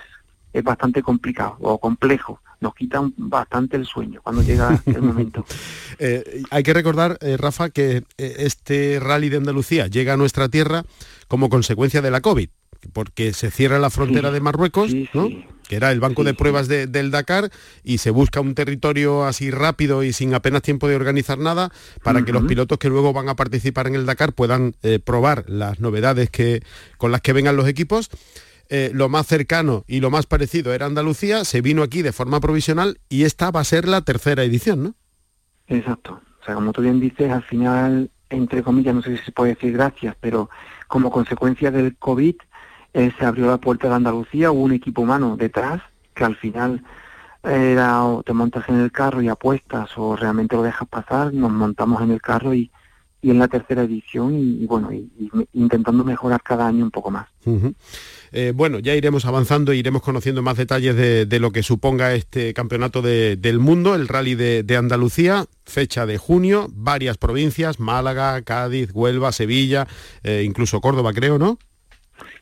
es 0.53 0.63
bastante 0.63 1.03
complicado 1.03 1.57
o 1.59 1.77
complejo. 1.77 2.39
Nos 2.65 2.73
quita 2.73 2.99
bastante 3.17 3.77
el 3.77 3.85
sueño 3.85 4.21
cuando 4.23 4.41
llega 4.41 4.81
el 4.87 5.01
momento. 5.03 5.45
Eh, 5.97 6.41
hay 6.51 6.61
que 6.63 6.73
recordar, 6.73 7.17
eh, 7.21 7.37
Rafa, 7.37 7.69
que 7.69 8.03
eh, 8.17 8.35
este 8.39 8.99
rally 8.99 9.29
de 9.29 9.37
Andalucía 9.37 9.87
llega 9.87 10.11
a 10.13 10.17
nuestra 10.17 10.49
tierra 10.49 10.83
como 11.29 11.47
consecuencia 11.47 12.01
de 12.01 12.11
la 12.11 12.19
COVID, 12.19 12.49
porque 12.91 13.31
se 13.31 13.49
cierra 13.49 13.79
la 13.79 13.89
frontera 13.89 14.27
Sí, 14.29 14.33
de 14.33 14.41
Marruecos, 14.41 14.91
sí, 14.91 15.07
¿no? 15.13 15.27
sí. 15.27 15.45
que 15.69 15.77
era 15.77 15.93
el 15.93 16.01
banco 16.01 16.25
de 16.25 16.33
pruebas 16.33 16.67
de- 16.67 16.87
del 16.87 17.11
Dakar, 17.11 17.49
y 17.81 17.99
se 17.99 18.09
busca 18.09 18.41
un 18.41 18.55
territorio 18.55 19.23
así 19.23 19.51
rápido 19.51 20.03
y 20.03 20.11
sin 20.11 20.33
apenas 20.33 20.63
tiempo 20.63 20.89
de 20.89 20.97
organizar 20.97 21.37
nada 21.37 21.71
para 22.03 22.25
que 22.25 22.33
los 22.33 22.43
pilotos 22.43 22.77
que 22.77 22.89
luego 22.89 23.13
van 23.13 23.29
a 23.29 23.35
participar 23.37 23.87
en 23.87 23.95
el 23.95 24.05
Dakar 24.05 24.33
puedan 24.33 24.75
eh, 24.83 24.99
probar 24.99 25.45
las 25.47 25.79
novedades 25.79 26.29
que, 26.29 26.61
con 26.97 27.09
las 27.13 27.21
que 27.21 27.31
vengan 27.31 27.55
los 27.55 27.69
equipos. 27.69 28.09
Eh, 28.69 28.91
lo 28.93 29.09
más 29.09 29.27
cercano 29.27 29.83
y 29.87 29.99
lo 29.99 30.09
más 30.09 30.25
parecido 30.25 30.73
era 30.73 30.85
Andalucía, 30.87 31.45
se 31.45 31.61
vino 31.61 31.83
aquí 31.83 32.01
de 32.01 32.11
forma 32.11 32.39
provisional 32.39 32.99
y 33.09 33.23
esta 33.23 33.51
va 33.51 33.59
a 33.59 33.63
ser 33.63 33.87
la 33.87 34.01
tercera 34.01 34.43
edición, 34.43 34.83
¿no? 34.83 34.95
Exacto. 35.67 36.19
O 36.41 36.45
sea, 36.45 36.55
como 36.55 36.71
tú 36.73 36.81
bien 36.81 36.99
dices, 36.99 37.31
al 37.31 37.43
final, 37.43 38.09
entre 38.29 38.63
comillas, 38.63 38.95
no 38.95 39.01
sé 39.01 39.17
si 39.17 39.23
se 39.23 39.31
puede 39.31 39.53
decir 39.55 39.73
gracias, 39.73 40.15
pero 40.19 40.49
como 40.87 41.11
consecuencia 41.11 41.71
del 41.71 41.95
COVID 41.97 42.35
eh, 42.93 43.11
se 43.17 43.25
abrió 43.25 43.47
la 43.47 43.57
puerta 43.57 43.87
de 43.89 43.95
Andalucía, 43.95 44.51
hubo 44.51 44.63
un 44.63 44.71
equipo 44.73 45.01
humano 45.01 45.35
detrás 45.37 45.81
que 46.13 46.23
al 46.23 46.35
final 46.35 46.83
era 47.43 48.03
o 48.05 48.23
te 48.23 48.33
montas 48.33 48.67
en 48.69 48.79
el 48.79 48.91
carro 48.91 49.21
y 49.21 49.27
apuestas 49.27 49.89
o 49.97 50.15
realmente 50.15 50.55
lo 50.55 50.63
dejas 50.63 50.87
pasar, 50.87 51.33
nos 51.33 51.51
montamos 51.51 52.01
en 52.01 52.11
el 52.11 52.21
carro 52.21 52.53
y, 52.55 52.71
y 53.21 53.31
en 53.31 53.39
la 53.39 53.47
tercera 53.47 53.83
edición 53.83 54.33
y, 54.35 54.63
y 54.63 54.65
bueno, 54.65 54.91
y- 54.91 55.11
intentando 55.53 56.03
mejorar 56.03 56.41
cada 56.41 56.67
año 56.67 56.83
un 56.85 56.91
poco 56.91 57.11
más. 57.11 57.27
Eh, 58.31 58.53
bueno, 58.55 58.79
ya 58.79 58.95
iremos 58.95 59.25
avanzando, 59.25 59.73
iremos 59.73 60.01
conociendo 60.01 60.41
más 60.41 60.57
detalles 60.57 60.95
de, 60.95 61.39
lo 61.39 61.51
que 61.51 61.63
suponga 61.63 62.13
este 62.13 62.53
campeonato 62.53 63.01
de- 63.01 63.35
del 63.35 63.59
mundo, 63.59 63.95
el 63.95 64.07
rally 64.07 64.35
de, 64.35 64.63
de 64.63 64.77
Andalucía, 64.77 65.45
fecha 65.65 66.05
de 66.05 66.17
junio, 66.17 66.67
varias 66.71 67.17
provincias, 67.17 67.79
Málaga, 67.79 68.41
Cádiz, 68.41 68.89
Huelva, 68.93 69.31
Sevilla, 69.31 69.87
eh, 70.23 70.43
incluso 70.45 70.81
Córdoba, 70.81 71.13
creo, 71.13 71.37
¿no? 71.37 71.59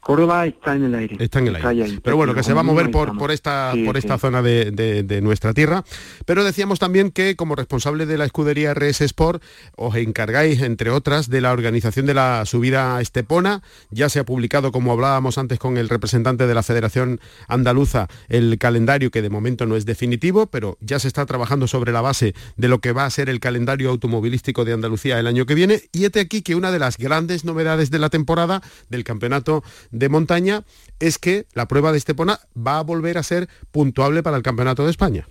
Córdoba 0.04 0.46
está 0.46 0.76
en 0.76 0.84
el 0.84 0.96
aire. 0.96 1.16
Está 1.20 1.40
en 1.40 1.48
el 1.48 1.56
aire. 1.56 1.68
ahí, 1.68 2.00
Pero 2.04 2.18
bueno, 2.18 2.34
que 2.36 2.44
se 2.44 2.54
va 2.54 2.60
a 2.60 2.64
mover 2.64 2.92
por, 2.92 3.32
esta, 3.32 3.72
Sí, 3.74 3.84
por 3.86 3.96
esta 3.98 4.16
sí. 4.16 4.22
zona 4.22 4.42
de, 4.42 4.72
de- 4.72 5.04
de 5.04 5.22
nuestra 5.22 5.54
tierra. 5.54 5.84
Pero 6.26 6.44
decíamos 6.44 6.80
también 6.80 7.12
que 7.12 7.36
como 7.36 7.56
responsable 7.56 8.06
de 8.06 8.18
la 8.18 8.26
escudería 8.26 8.74
RS 8.74 9.02
Sport 9.06 9.42
os 9.78 9.96
encargáis, 9.96 10.62
entre 10.62 10.90
otras, 10.90 11.30
de 11.30 11.40
la 11.42 11.52
organización 11.54 12.06
de 12.06 12.14
la 12.14 12.46
subida 12.46 12.98
a 12.98 13.02
Estepona. 13.02 13.62
Ya 13.92 14.10
se 14.10 14.20
ha 14.20 14.26
publicado, 14.26 14.72
como 14.72 14.92
hablábamos 14.92 15.38
antes 15.38 15.58
con 15.58 15.78
el 15.78 15.88
representante 15.90 16.48
de 16.48 16.54
la 16.54 16.64
Federación 16.64 17.20
Andaluza, 17.48 18.08
el 18.28 18.58
calendario 18.58 19.10
que 19.12 19.22
de 19.22 19.30
momento 19.30 19.66
no 19.66 19.76
es 19.78 19.86
definitivo, 19.86 20.48
pero 20.48 20.78
ya 20.82 21.00
se 21.00 21.08
está 21.08 21.26
trabajando 21.26 21.68
sobre 21.68 21.92
la 21.94 22.02
base 22.02 22.34
de 22.58 22.68
lo 22.68 22.80
que 22.80 22.92
va 22.92 23.06
a 23.06 23.10
ser 23.10 23.30
el 23.30 23.40
calendario 23.40 23.90
automovilístico 23.90 24.66
de 24.66 24.74
Andalucía 24.74 25.20
el 25.20 25.28
año 25.28 25.46
que 25.46 25.56
viene. 25.56 25.82
Y 25.92 26.06
este 26.06 26.20
aquí 26.20 26.42
que 26.42 26.56
una 26.56 26.72
de 26.72 26.80
las 26.80 26.98
grandes 26.98 27.46
novedades 27.46 27.90
de 27.90 28.00
la 28.00 28.10
temporada 28.10 28.62
del 28.90 29.04
campeonato 29.04 29.64
de 29.94 30.10
montaña 30.10 30.64
es 31.00 31.18
que 31.18 31.46
la 31.54 31.68
prueba 31.68 31.92
de 31.92 32.00
Estepona 32.00 32.40
va 32.56 32.80
a 32.80 32.84
volver 32.84 33.18
a 33.18 33.24
ser 33.24 33.48
puntuable 33.72 34.24
para 34.24 34.36
el 34.36 34.44
campeonato 34.44 34.84
de 34.84 34.92
España. 34.92 35.28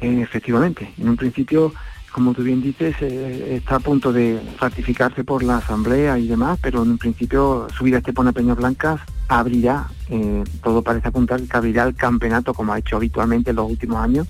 Eh, 0.00 0.20
efectivamente, 0.22 0.92
en 0.98 1.08
un 1.08 1.16
principio, 1.16 1.72
como 2.12 2.32
tú 2.34 2.42
bien 2.42 2.62
dices, 2.62 2.94
eh, 3.00 3.56
está 3.56 3.76
a 3.76 3.80
punto 3.80 4.12
de 4.12 4.40
ratificarse 4.58 5.24
por 5.24 5.42
la 5.42 5.56
Asamblea 5.56 6.18
y 6.18 6.28
demás, 6.28 6.58
pero 6.62 6.82
en 6.82 6.90
un 6.90 6.98
principio 6.98 7.66
subida 7.76 7.98
Estepona 7.98 8.32
Peñas 8.32 8.56
Blancas 8.56 9.00
abrirá, 9.28 9.88
eh, 10.08 10.44
todo 10.62 10.82
parece 10.82 11.08
apuntar 11.08 11.40
que 11.40 11.56
abrirá 11.56 11.84
el 11.84 11.94
campeonato, 11.94 12.54
como 12.54 12.72
ha 12.72 12.78
hecho 12.78 12.96
habitualmente 12.96 13.50
en 13.50 13.56
los 13.56 13.70
últimos 13.70 13.98
años, 13.98 14.26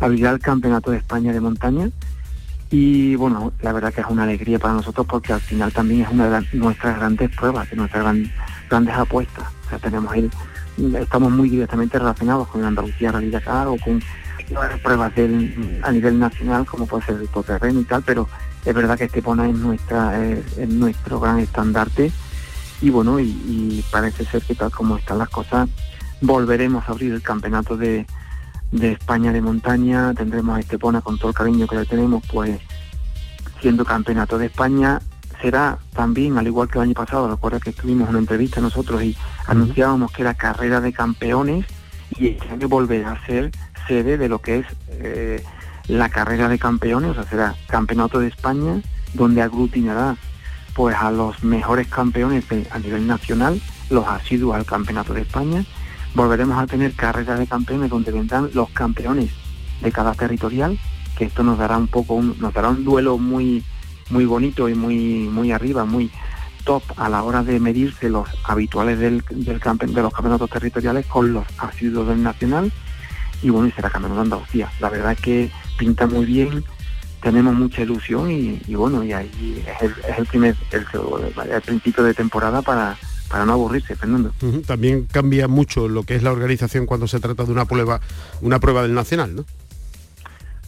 abrirá 0.00 0.30
el 0.30 0.40
campeonato 0.40 0.90
de 0.90 0.98
España 0.98 1.32
de 1.32 1.40
montaña. 1.40 1.90
Y 2.70 3.16
bueno, 3.16 3.52
la 3.62 3.72
verdad 3.72 3.92
que 3.92 4.00
es 4.00 4.06
una 4.08 4.22
alegría 4.22 4.58
para 4.58 4.74
nosotros 4.74 5.06
porque 5.08 5.32
al 5.32 5.40
final 5.40 5.72
también 5.72 6.02
es 6.02 6.08
una 6.10 6.28
de 6.40 6.46
nuestras 6.52 6.96
grandes 6.98 7.30
pruebas, 7.34 7.68
de 7.68 7.76
nuestras 7.76 8.04
gran- 8.04 8.32
grandes 8.68 8.94
apuestas. 8.94 9.44
O 9.66 9.68
sea, 9.70 9.78
tenemos 9.78 10.14
el, 10.14 10.30
estamos 10.96 11.32
muy 11.32 11.48
directamente 11.48 11.98
relacionados 11.98 12.46
con 12.48 12.64
Andalucía 12.64 13.10
Rally 13.10 13.30
Dakar 13.30 13.66
o 13.66 13.76
con 13.76 14.00
pruebas 14.82 15.12
a 15.82 15.92
nivel 15.92 16.18
nacional 16.18 16.66
como 16.66 16.86
puede 16.86 17.04
ser 17.04 17.20
el 17.20 17.28
todoterreno 17.28 17.80
y 17.80 17.84
tal, 17.84 18.02
pero 18.04 18.28
es 18.64 18.74
verdad 18.74 18.98
que 18.98 19.04
Estepona 19.04 19.48
es 19.48 19.54
nuestra 19.54 20.20
es, 20.26 20.58
es 20.58 20.68
nuestro 20.68 21.20
gran 21.20 21.38
estandarte 21.38 22.10
y 22.80 22.90
bueno, 22.90 23.20
y 23.20 23.84
parece 23.92 24.24
ser 24.24 24.42
que 24.42 24.56
tal 24.56 24.72
como 24.72 24.96
están 24.96 25.18
las 25.18 25.28
cosas, 25.28 25.68
volveremos 26.20 26.82
a 26.88 26.92
abrir 26.92 27.12
el 27.12 27.22
campeonato 27.22 27.76
de, 27.76 28.06
de 28.72 28.92
España 28.92 29.32
de 29.32 29.40
montaña, 29.40 30.14
tendremos 30.14 30.56
a 30.56 30.60
Estepona 30.60 31.00
con 31.00 31.18
todo 31.18 31.28
el 31.30 31.34
cariño 31.34 31.66
que 31.66 31.76
le 31.76 31.86
tenemos, 31.86 32.22
pues 32.30 32.58
siendo 33.60 33.84
campeonato 33.84 34.38
de 34.38 34.46
España, 34.46 35.00
será 35.42 35.78
también, 35.94 36.38
al 36.38 36.46
igual 36.46 36.68
que 36.68 36.78
el 36.78 36.84
año 36.84 36.94
pasado, 36.94 37.28
recuerda 37.30 37.60
que 37.60 37.70
estuvimos 37.70 38.04
en 38.08 38.10
una 38.10 38.18
entrevista 38.20 38.60
nosotros 38.60 39.02
y 39.02 39.16
anunciábamos 39.46 40.12
que 40.12 40.22
era 40.22 40.34
carrera 40.34 40.80
de 40.80 40.92
campeones 40.92 41.66
y 42.18 42.28
este 42.28 42.48
año 42.50 42.68
volverá 42.68 43.12
a 43.12 43.26
ser 43.26 43.50
sede 43.88 44.18
de 44.18 44.28
lo 44.28 44.40
que 44.40 44.58
es 44.60 44.66
eh, 44.88 45.42
la 45.88 46.08
carrera 46.08 46.48
de 46.48 46.58
campeones, 46.58 47.10
o 47.10 47.14
sea, 47.14 47.24
será 47.24 47.54
campeonato 47.68 48.18
de 48.20 48.28
España, 48.28 48.80
donde 49.14 49.42
aglutinará 49.42 50.16
pues 50.74 50.94
a 50.96 51.10
los 51.10 51.42
mejores 51.42 51.88
campeones 51.88 52.48
de- 52.48 52.66
a 52.70 52.78
nivel 52.78 53.06
nacional, 53.06 53.60
los 53.90 54.06
asiduos 54.06 54.54
al 54.54 54.64
campeonato 54.64 55.12
de 55.14 55.22
España. 55.22 55.64
Volveremos 56.14 56.58
a 56.58 56.66
tener 56.66 56.92
carreras 56.94 57.38
de 57.38 57.46
campeones 57.46 57.90
donde 57.90 58.10
vendrán 58.10 58.50
los 58.52 58.68
campeones 58.70 59.30
de 59.80 59.92
cada 59.92 60.14
territorial, 60.14 60.78
que 61.16 61.24
esto 61.24 61.42
nos 61.42 61.58
dará 61.58 61.76
un 61.78 61.86
poco 61.86 62.14
un, 62.14 62.36
nos 62.40 62.52
dará 62.52 62.68
un 62.68 62.84
duelo 62.84 63.16
muy 63.18 63.64
muy 64.10 64.24
bonito 64.24 64.68
y 64.68 64.74
muy 64.74 65.28
muy 65.28 65.52
arriba, 65.52 65.84
muy 65.84 66.10
top 66.64 66.82
a 66.96 67.08
la 67.08 67.22
hora 67.22 67.42
de 67.44 67.60
medirse 67.60 68.10
los 68.10 68.28
habituales 68.44 68.98
del, 68.98 69.22
del 69.30 69.60
campe- 69.60 69.86
de 69.86 70.02
los 70.02 70.12
campeonatos 70.12 70.50
territoriales 70.50 71.06
con 71.06 71.32
los 71.32 71.46
asiduos 71.58 72.08
del 72.08 72.22
nacional 72.22 72.72
y 73.40 73.50
bueno, 73.50 73.68
y 73.68 73.72
será 73.72 73.88
campeonato 73.88 74.20
de 74.20 74.24
Andalucía. 74.26 74.70
La 74.80 74.90
verdad 74.90 75.12
es 75.12 75.20
que 75.20 75.50
pinta 75.78 76.06
muy 76.06 76.26
bien, 76.26 76.64
tenemos 77.22 77.54
mucha 77.54 77.82
ilusión 77.82 78.30
y, 78.30 78.60
bueno, 78.74 79.02
y 79.04 79.12
ahí 79.12 79.64
es 79.66 79.82
el, 79.82 79.94
es 80.06 80.18
el 80.18 80.26
primer, 80.26 80.56
el, 80.72 80.84
el 81.50 81.62
principio 81.62 82.02
de 82.04 82.14
temporada 82.14 82.60
para, 82.62 82.98
para 83.30 83.46
no 83.46 83.52
aburrirse, 83.52 83.94
Fernando. 83.96 84.32
También 84.66 85.06
cambia 85.10 85.46
mucho 85.48 85.88
lo 85.88 86.02
que 86.02 86.16
es 86.16 86.22
la 86.22 86.32
organización 86.32 86.84
cuando 86.84 87.06
se 87.06 87.20
trata 87.20 87.44
de 87.44 87.52
una 87.52 87.64
prueba, 87.64 88.00
una 88.42 88.58
prueba 88.58 88.82
del 88.82 88.92
nacional, 88.94 89.34
¿no? 89.36 89.44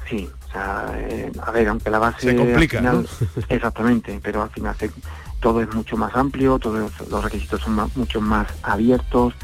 Sí, 0.09 0.29
o 0.48 0.53
sea, 0.53 0.92
eh, 0.96 1.33
a 1.44 1.51
ver, 1.51 1.68
aunque 1.68 1.90
la 1.90 1.98
base 1.98 2.20
Se 2.31 2.37
complica, 2.37 2.79
al 2.79 2.85
final- 2.85 3.09
exactamente, 3.48 4.20
pero 4.22 4.42
al 4.42 4.51
final 4.51 4.77
se- 4.79 4.90
todo 5.40 5.61
es 5.61 5.72
mucho 5.75 5.96
más 5.96 6.14
amplio, 6.14 6.59
todos 6.59 6.92
los 7.11 7.25
requisitos 7.25 7.61
son 7.62 7.75
ma- 7.75 7.88
mucho 7.96 8.20
más 8.20 8.46
abiertos, 8.62 9.35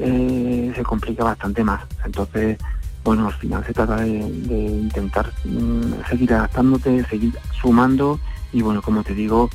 eh, 0.00 0.72
se 0.74 0.82
complica 0.82 1.22
bastante 1.24 1.62
más. 1.62 1.84
Entonces, 2.04 2.58
bueno, 3.04 3.28
al 3.28 3.34
final 3.34 3.64
se 3.64 3.72
trata 3.72 3.96
de, 3.96 4.08
de 4.10 4.54
intentar 4.58 5.32
mm, 5.44 6.08
seguir 6.08 6.32
adaptándote, 6.34 7.04
seguir 7.08 7.38
sumando 7.60 8.18
y 8.52 8.62
bueno, 8.62 8.82
como 8.82 9.02
te 9.04 9.14
digo, 9.14 9.48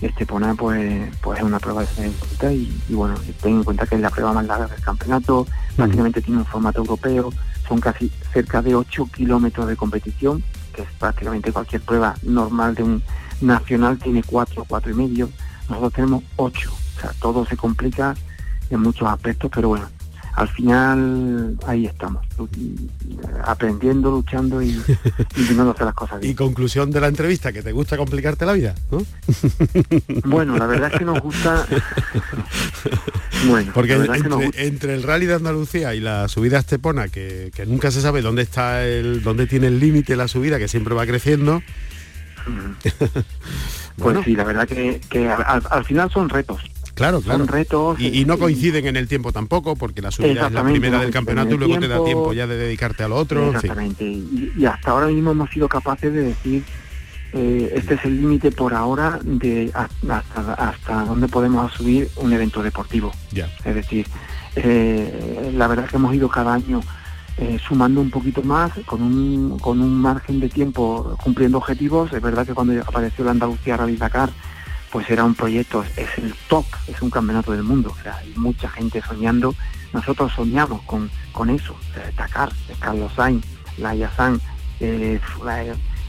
Estepona 0.00 0.54
pues, 0.54 1.10
pues 1.20 1.38
es 1.38 1.44
una 1.44 1.58
prueba 1.58 1.82
excelente 1.82 2.54
y, 2.54 2.82
y 2.88 2.94
bueno, 2.94 3.16
ten 3.42 3.54
en 3.54 3.64
cuenta 3.64 3.86
que 3.86 3.96
es 3.96 4.00
la 4.00 4.10
prueba 4.10 4.32
más 4.32 4.46
larga 4.46 4.66
del 4.66 4.80
campeonato, 4.80 5.46
prácticamente 5.76 6.22
tiene 6.22 6.40
un 6.40 6.46
formato 6.46 6.80
europeo, 6.80 7.30
son 7.68 7.80
casi 7.80 8.10
cerca 8.32 8.62
de 8.62 8.74
8 8.74 9.08
kilómetros 9.14 9.68
de 9.68 9.76
competición, 9.76 10.42
que 10.72 10.82
es 10.82 10.88
prácticamente 10.98 11.52
cualquier 11.52 11.82
prueba 11.82 12.14
normal 12.22 12.74
de 12.74 12.82
un 12.82 13.02
nacional. 13.40 13.98
Tiene 13.98 14.22
4, 14.22 14.64
cuatro 14.66 14.90
y 14.90 14.94
medio, 14.94 15.28
nosotros 15.68 15.92
tenemos 15.92 16.24
8, 16.36 16.70
o 16.72 17.00
sea, 17.00 17.12
todo 17.20 17.44
se 17.44 17.56
complica 17.56 18.14
en 18.70 18.80
muchos 18.80 19.08
aspectos, 19.08 19.50
pero 19.54 19.68
bueno, 19.68 19.88
al 20.38 20.48
final 20.48 21.58
ahí 21.66 21.86
estamos, 21.86 22.24
aprendiendo, 23.44 24.10
luchando 24.10 24.62
y, 24.62 24.68
y 25.36 25.40
intentando 25.40 25.72
hacer 25.72 25.86
las 25.86 25.94
cosas 25.94 26.18
Y 26.18 26.26
bien. 26.26 26.36
conclusión 26.36 26.90
de 26.92 27.00
la 27.00 27.08
entrevista, 27.08 27.52
que 27.52 27.62
te 27.62 27.72
gusta 27.72 27.96
complicarte 27.96 28.46
la 28.46 28.52
vida, 28.52 28.74
¿no? 28.90 29.02
Bueno, 30.24 30.56
la 30.56 30.66
verdad 30.66 30.90
es 30.92 30.98
que 30.98 31.04
nos 31.04 31.20
gusta... 31.20 31.66
Bueno, 33.46 33.70
Porque 33.72 33.94
es 33.94 34.00
que 34.08 34.16
entre, 34.16 34.30
gusta- 34.30 34.62
entre 34.62 34.94
el 34.94 35.02
rally 35.04 35.26
de 35.26 35.34
Andalucía 35.34 35.94
y 35.94 36.00
la 36.00 36.26
subida 36.28 36.56
a 36.56 36.60
Estepona, 36.60 37.08
que, 37.08 37.52
que 37.54 37.66
nunca 37.66 37.90
se 37.92 38.00
sabe 38.00 38.20
dónde 38.20 38.42
está 38.42 38.84
el, 38.84 39.22
dónde 39.22 39.46
tiene 39.46 39.68
el 39.68 39.78
límite 39.78 40.16
la 40.16 40.26
subida, 40.26 40.58
que 40.58 40.66
siempre 40.66 40.94
va 40.94 41.06
creciendo, 41.06 41.62
pues 43.96 44.18
sí, 44.24 44.36
la 44.36 44.44
verdad 44.44 44.68
que, 44.68 45.00
al, 45.28 45.84
final 45.84 46.10
son 46.10 46.28
retos. 46.28 46.62
Claro, 46.98 47.20
claro. 47.20 47.38
Son 47.38 47.48
retos. 47.48 48.00
Y, 48.00 48.24
no 48.24 48.38
coinciden 48.38 48.86
en 48.86 48.96
el 48.96 49.08
tiempo 49.08 49.32
tampoco, 49.32 49.76
porque 49.76 50.02
la 50.02 50.10
subida 50.10 50.48
es 50.48 50.52
la 50.52 50.64
primera 50.64 51.00
del 51.00 51.10
campeonato 51.10 51.54
y 51.54 51.58
luego 51.58 51.78
te 51.78 51.88
da 51.88 52.04
tiempo 52.04 52.32
ya 52.32 52.46
de 52.46 52.56
dedicarte 52.56 53.04
al 53.04 53.12
otro. 53.12 53.52
Exactamente. 53.52 54.04
Y, 54.04 54.64
hasta 54.66 54.90
ahora 54.90 55.06
mismo 55.06 55.30
hemos 55.30 55.48
sido 55.50 55.68
capaces 55.68 56.12
de 56.12 56.22
decir, 56.22 56.64
eh, 57.32 57.72
este 57.74 57.94
es 57.94 58.04
el 58.04 58.20
límite 58.20 58.50
por 58.50 58.74
ahora 58.74 59.20
de 59.22 59.70
hasta, 59.74 60.24
hasta 60.54 61.04
dónde 61.04 61.28
podemos 61.28 61.72
subir 61.72 62.08
un 62.16 62.32
evento 62.32 62.62
deportivo. 62.62 63.12
Ya. 63.32 63.48
Es 63.64 63.74
decir, 63.74 64.06
eh, 64.56 65.52
la 65.54 65.68
verdad 65.68 65.88
que 65.88 65.96
hemos 65.96 66.14
ido 66.14 66.28
cada 66.28 66.54
año 66.54 66.80
eh, 67.40 67.56
sumando 67.68 68.00
un 68.00 68.10
poquito 68.10 68.42
más, 68.42 68.72
con 68.84 69.00
un, 69.00 69.58
con 69.60 69.80
un 69.80 69.94
margen 69.94 70.40
de 70.40 70.48
tiempo 70.48 71.16
cumpliendo 71.22 71.58
objetivos. 71.58 72.12
Es 72.12 72.20
verdad 72.20 72.44
que 72.44 72.54
cuando 72.54 72.80
apareció 72.80 73.24
la 73.24 73.30
Andalucía 73.30 73.76
Rally 73.76 73.96
Dakar, 73.96 74.30
pues 74.90 75.08
era 75.10 75.24
un 75.24 75.34
proyecto, 75.34 75.84
es 75.96 76.08
el 76.18 76.34
top, 76.48 76.64
es 76.86 77.00
un 77.02 77.10
campeonato 77.10 77.52
del 77.52 77.62
mundo. 77.62 77.94
O 77.98 78.02
sea, 78.02 78.16
hay 78.16 78.32
mucha 78.36 78.68
gente 78.68 79.02
soñando. 79.02 79.54
Nosotros 79.92 80.32
soñamos 80.34 80.82
con, 80.82 81.10
con 81.32 81.50
eso, 81.50 81.76
Dakar, 82.16 82.52
Carlos 82.78 83.12
Sainz, 83.14 83.44
Laia 83.78 84.10
San, 84.16 84.40
eh, 84.80 85.20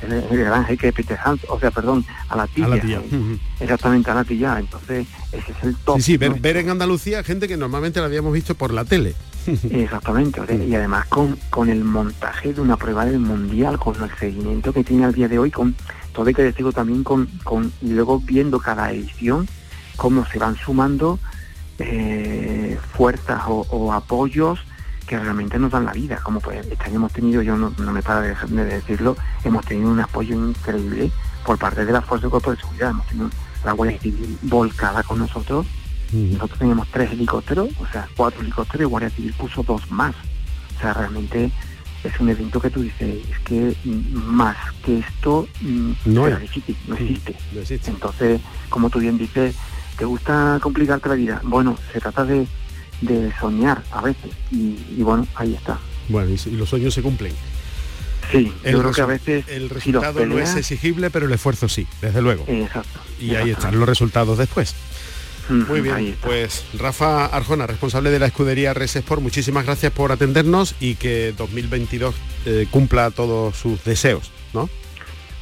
el, 0.02 0.38
gran 0.38 0.66
jeque 0.66 0.94
Peter 0.94 1.18
Hans, 1.24 1.42
o 1.50 1.60
sea, 1.60 1.72
perdón, 1.72 2.06
a 2.30 2.38
la 2.38 2.48
tía. 2.48 2.68
Eh, 2.72 3.38
exactamente, 3.60 4.12
a 4.12 4.16
la 4.16 4.24
tía. 4.24 4.58
Entonces, 4.60 5.08
ese 5.32 5.52
es 5.52 5.64
el 5.64 5.76
top. 5.78 5.98
Sí, 5.98 6.04
sí, 6.04 6.18
ver, 6.18 6.58
en 6.58 6.70
Andalucía 6.70 7.24
gente 7.24 7.48
que 7.48 7.58
normalmente 7.58 8.00
la 8.00 8.06
habíamos 8.06 8.34
visto 8.34 8.56
por 8.56 8.74
la 8.74 8.86
tele. 8.86 9.16
Exactamente, 9.72 10.42
y 10.68 10.76
además 10.76 11.08
con, 11.08 11.38
con 11.50 11.70
el 11.70 11.84
montaje 11.84 12.54
de 12.54 12.62
una 12.62 12.78
prueba 12.78 13.06
del 13.06 13.20
mundial, 13.20 13.80
con 13.80 13.96
el 14.02 14.10
seguimiento 14.18 14.74
que 14.74 14.84
tiene 14.84 15.06
al 15.06 15.14
día 15.14 15.28
de 15.28 15.40
hoy, 15.40 15.50
con 15.50 15.76
todo 16.14 16.28
hay 16.28 16.34
que 16.34 16.44
decirlo 16.44 16.72
también 16.72 17.04
con, 17.04 17.28
con 17.44 17.72
y 17.82 17.90
luego 17.90 18.20
viendo 18.20 18.60
cada 18.60 18.92
edición 18.92 19.48
cómo 19.96 20.26
se 20.26 20.40
van 20.40 20.56
sumando 20.56 21.20
eh, 21.80 22.78
fuerzas 22.94 23.44
o 23.48 23.94
apoyos 23.94 24.60
que 25.10 25.18
realmente 25.18 25.58
nos 25.58 25.72
dan 25.72 25.86
la 25.86 25.92
vida, 25.92 26.20
como 26.24 26.40
pues 26.40 26.64
este 26.68 26.84
año 26.84 26.98
hemos 26.98 27.12
tenido, 27.12 27.42
yo 27.42 27.58
no, 27.58 27.72
me 27.72 28.04
para 28.04 28.22
de, 28.22 28.36
de, 28.36 28.64
decirlo, 28.66 29.18
hemos 29.44 29.66
tenido 29.66 29.90
un 29.90 30.00
apoyo 30.00 30.36
increíble 30.36 31.12
por 31.44 31.58
parte 31.58 31.84
de 31.84 31.92
las 31.92 32.06
fuerzas 32.06 32.26
de 32.26 32.30
cuerpo 32.30 32.52
de 32.52 32.58
seguridad, 32.58 32.92
hemos 32.92 33.08
tenido 33.08 33.30
la 33.66 33.72
Guardia 33.72 34.00
Civil 34.00 34.38
volcada 34.44 35.02
con 35.02 35.18
nosotros, 35.18 35.66
nosotros 36.14 36.60
teníamos 36.60 36.88
tres 36.92 37.12
helicópteros, 37.12 37.70
o 37.80 37.88
sea, 37.88 38.08
cuatro 38.16 38.42
helicópteros 38.42 38.82
y 38.82 38.90
Guardia 38.90 39.10
Civil 39.10 39.34
puso 39.34 39.64
dos 39.64 39.90
más, 39.90 40.14
o 40.78 40.80
sea, 40.80 40.94
realmente 40.94 41.52
es 42.04 42.20
un 42.20 42.30
evento 42.30 42.60
que 42.60 42.70
tú 42.70 42.82
dices, 42.82 43.26
es 43.30 43.40
que 43.40 43.76
más 44.14 44.58
que 44.84 45.00
esto 45.00 45.48
mm, 45.62 45.92
no, 46.06 46.28
existe, 46.28 46.76
no 46.88 46.96
existe. 46.96 47.36
Entonces, 47.88 48.42
como 48.70 48.90
tú 48.90 49.00
bien 49.00 49.18
dices, 49.18 49.56
¿te 49.98 50.06
gusta 50.06 50.60
complicarte 50.62 51.10
la 51.10 51.16
vida? 51.16 51.42
Bueno, 51.44 51.78
se 51.92 52.00
trata 52.00 52.24
de 52.24 52.48
de 53.02 53.32
soñar 53.40 53.84
a 53.92 54.02
veces. 54.02 54.32
Y, 54.52 55.02
bueno, 55.02 55.28
ahí 55.36 55.54
está. 55.54 55.80
Bueno, 56.08 56.30
y, 56.30 56.50
los 56.52 56.70
sueños 56.70 56.94
se 56.94 57.02
cumplen. 57.02 57.34
Sí, 58.32 58.54
yo 58.64 58.80
creo 58.80 58.92
que 58.92 59.02
a 59.02 59.06
veces... 59.06 59.46
El 59.48 59.70
resultado 59.70 60.26
no 60.26 60.38
es 60.38 60.56
exigible, 60.56 61.10
pero 61.10 61.26
el 61.26 61.32
esfuerzo 61.32 61.68
sí, 61.68 61.88
desde 62.02 62.22
luego. 62.22 62.46
Exacto. 62.48 63.00
Y 63.20 63.36
ahí 63.36 63.50
están 63.52 63.80
los 63.80 63.90
resultados 63.90 64.38
después. 64.38 64.76
Muy 65.50 65.82
bien, 65.82 66.16
pues 66.22 66.64
Rafa 66.78 67.26
Arjona, 67.26 67.66
responsable 67.66 68.12
de 68.12 68.20
la 68.20 68.28
escudería 68.28 68.74
Resesport, 68.74 69.22
muchísimas 69.22 69.66
gracias 69.66 69.92
por 69.92 70.12
atendernos 70.12 70.76
y 70.80 70.96
que 70.96 71.34
2022 71.38 72.16
eh, 72.46 72.68
cumpla 72.70 73.10
todos 73.12 73.56
sus 73.56 73.84
deseos, 73.84 74.32
¿no? 74.54 74.70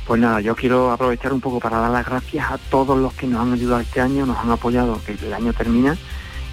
Pues 0.06 0.22
nada, 0.22 0.40
yo 0.40 0.56
quiero 0.56 0.92
aprovechar 0.92 1.34
un 1.34 1.42
poco 1.42 1.60
para 1.60 1.80
dar 1.80 1.92
las 1.92 2.06
gracias 2.06 2.50
a 2.50 2.58
todos 2.58 2.98
los 2.98 3.14
que 3.14 3.28
nos 3.28 3.42
han 3.42 3.52
ayudado 3.52 3.82
este 3.82 4.00
año, 4.00 4.26
nos 4.26 4.38
han 4.38 4.50
apoyado, 4.50 5.02
que 5.06 5.12
el 5.12 5.34
año 5.34 5.52
termina 5.52 5.98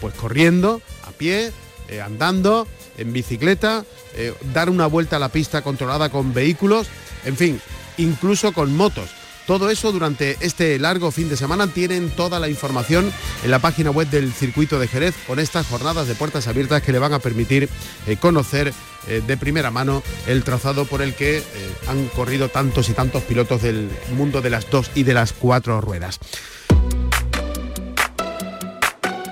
pues 0.00 0.14
corriendo, 0.14 0.82
a 1.06 1.12
pie, 1.12 1.52
eh, 1.88 2.00
andando, 2.00 2.66
en 2.98 3.12
bicicleta, 3.12 3.84
eh, 4.14 4.34
dar 4.52 4.70
una 4.70 4.86
vuelta 4.86 5.16
a 5.16 5.18
la 5.18 5.28
pista 5.28 5.62
controlada 5.62 6.08
con 6.08 6.34
vehículos, 6.34 6.88
en 7.24 7.36
fin, 7.36 7.60
incluso 7.96 8.52
con 8.52 8.74
motos. 8.74 9.10
Todo 9.46 9.70
eso 9.70 9.92
durante 9.92 10.36
este 10.40 10.76
largo 10.80 11.12
fin 11.12 11.28
de 11.28 11.36
semana 11.36 11.68
tienen 11.68 12.10
toda 12.10 12.40
la 12.40 12.48
información 12.48 13.12
en 13.44 13.50
la 13.50 13.60
página 13.60 13.92
web 13.92 14.10
del 14.10 14.32
Circuito 14.32 14.80
de 14.80 14.88
Jerez 14.88 15.14
con 15.24 15.38
estas 15.38 15.68
jornadas 15.68 16.08
de 16.08 16.16
puertas 16.16 16.48
abiertas 16.48 16.82
que 16.82 16.90
le 16.90 16.98
van 16.98 17.12
a 17.12 17.20
permitir 17.20 17.68
eh, 18.06 18.16
conocer 18.16 18.72
de 19.06 19.36
primera 19.36 19.70
mano 19.70 20.02
el 20.26 20.42
trazado 20.42 20.84
por 20.84 21.00
el 21.00 21.14
que 21.14 21.40
han 21.86 22.08
corrido 22.08 22.48
tantos 22.48 22.88
y 22.88 22.92
tantos 22.92 23.22
pilotos 23.22 23.62
del 23.62 23.88
mundo 24.16 24.42
de 24.42 24.50
las 24.50 24.68
dos 24.68 24.90
y 24.96 25.04
de 25.04 25.14
las 25.14 25.32
cuatro 25.32 25.80
ruedas. 25.80 26.18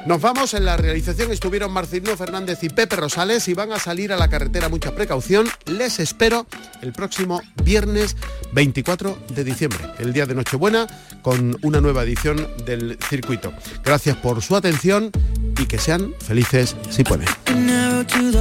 Nos 0.07 0.21
vamos, 0.21 0.53
en 0.53 0.67
la 0.67 0.77
realización 0.77 1.33
estuvieron 1.33 1.73
Marcelino 1.73 2.15
Fernández 2.15 2.63
y 2.63 2.69
Pepe 2.69 2.97
Rosales 2.97 3.49
y 3.49 3.55
van 3.55 3.73
a 3.73 3.79
salir 3.79 4.13
a 4.13 4.19
la 4.19 4.29
carretera 4.29 4.69
mucha 4.69 4.95
precaución. 4.95 5.49
Les 5.65 5.99
espero 5.99 6.47
el 6.83 6.93
próximo 6.93 7.41
viernes 7.65 8.15
24 8.53 9.17
de 9.35 9.45
diciembre, 9.45 9.79
el 9.99 10.13
día 10.13 10.27
de 10.27 10.35
Nochebuena, 10.35 10.87
con 11.23 11.57
una 11.63 11.81
nueva 11.81 12.03
edición 12.03 12.47
del 12.67 12.99
circuito. 13.09 13.55
Gracias 13.83 14.19
por 14.19 14.43
su 14.43 14.57
atención 14.57 15.11
y 15.59 15.65
que 15.65 15.79
sean 15.79 16.15
felices 16.21 16.77
si 16.91 17.03
pueden. 17.03 17.29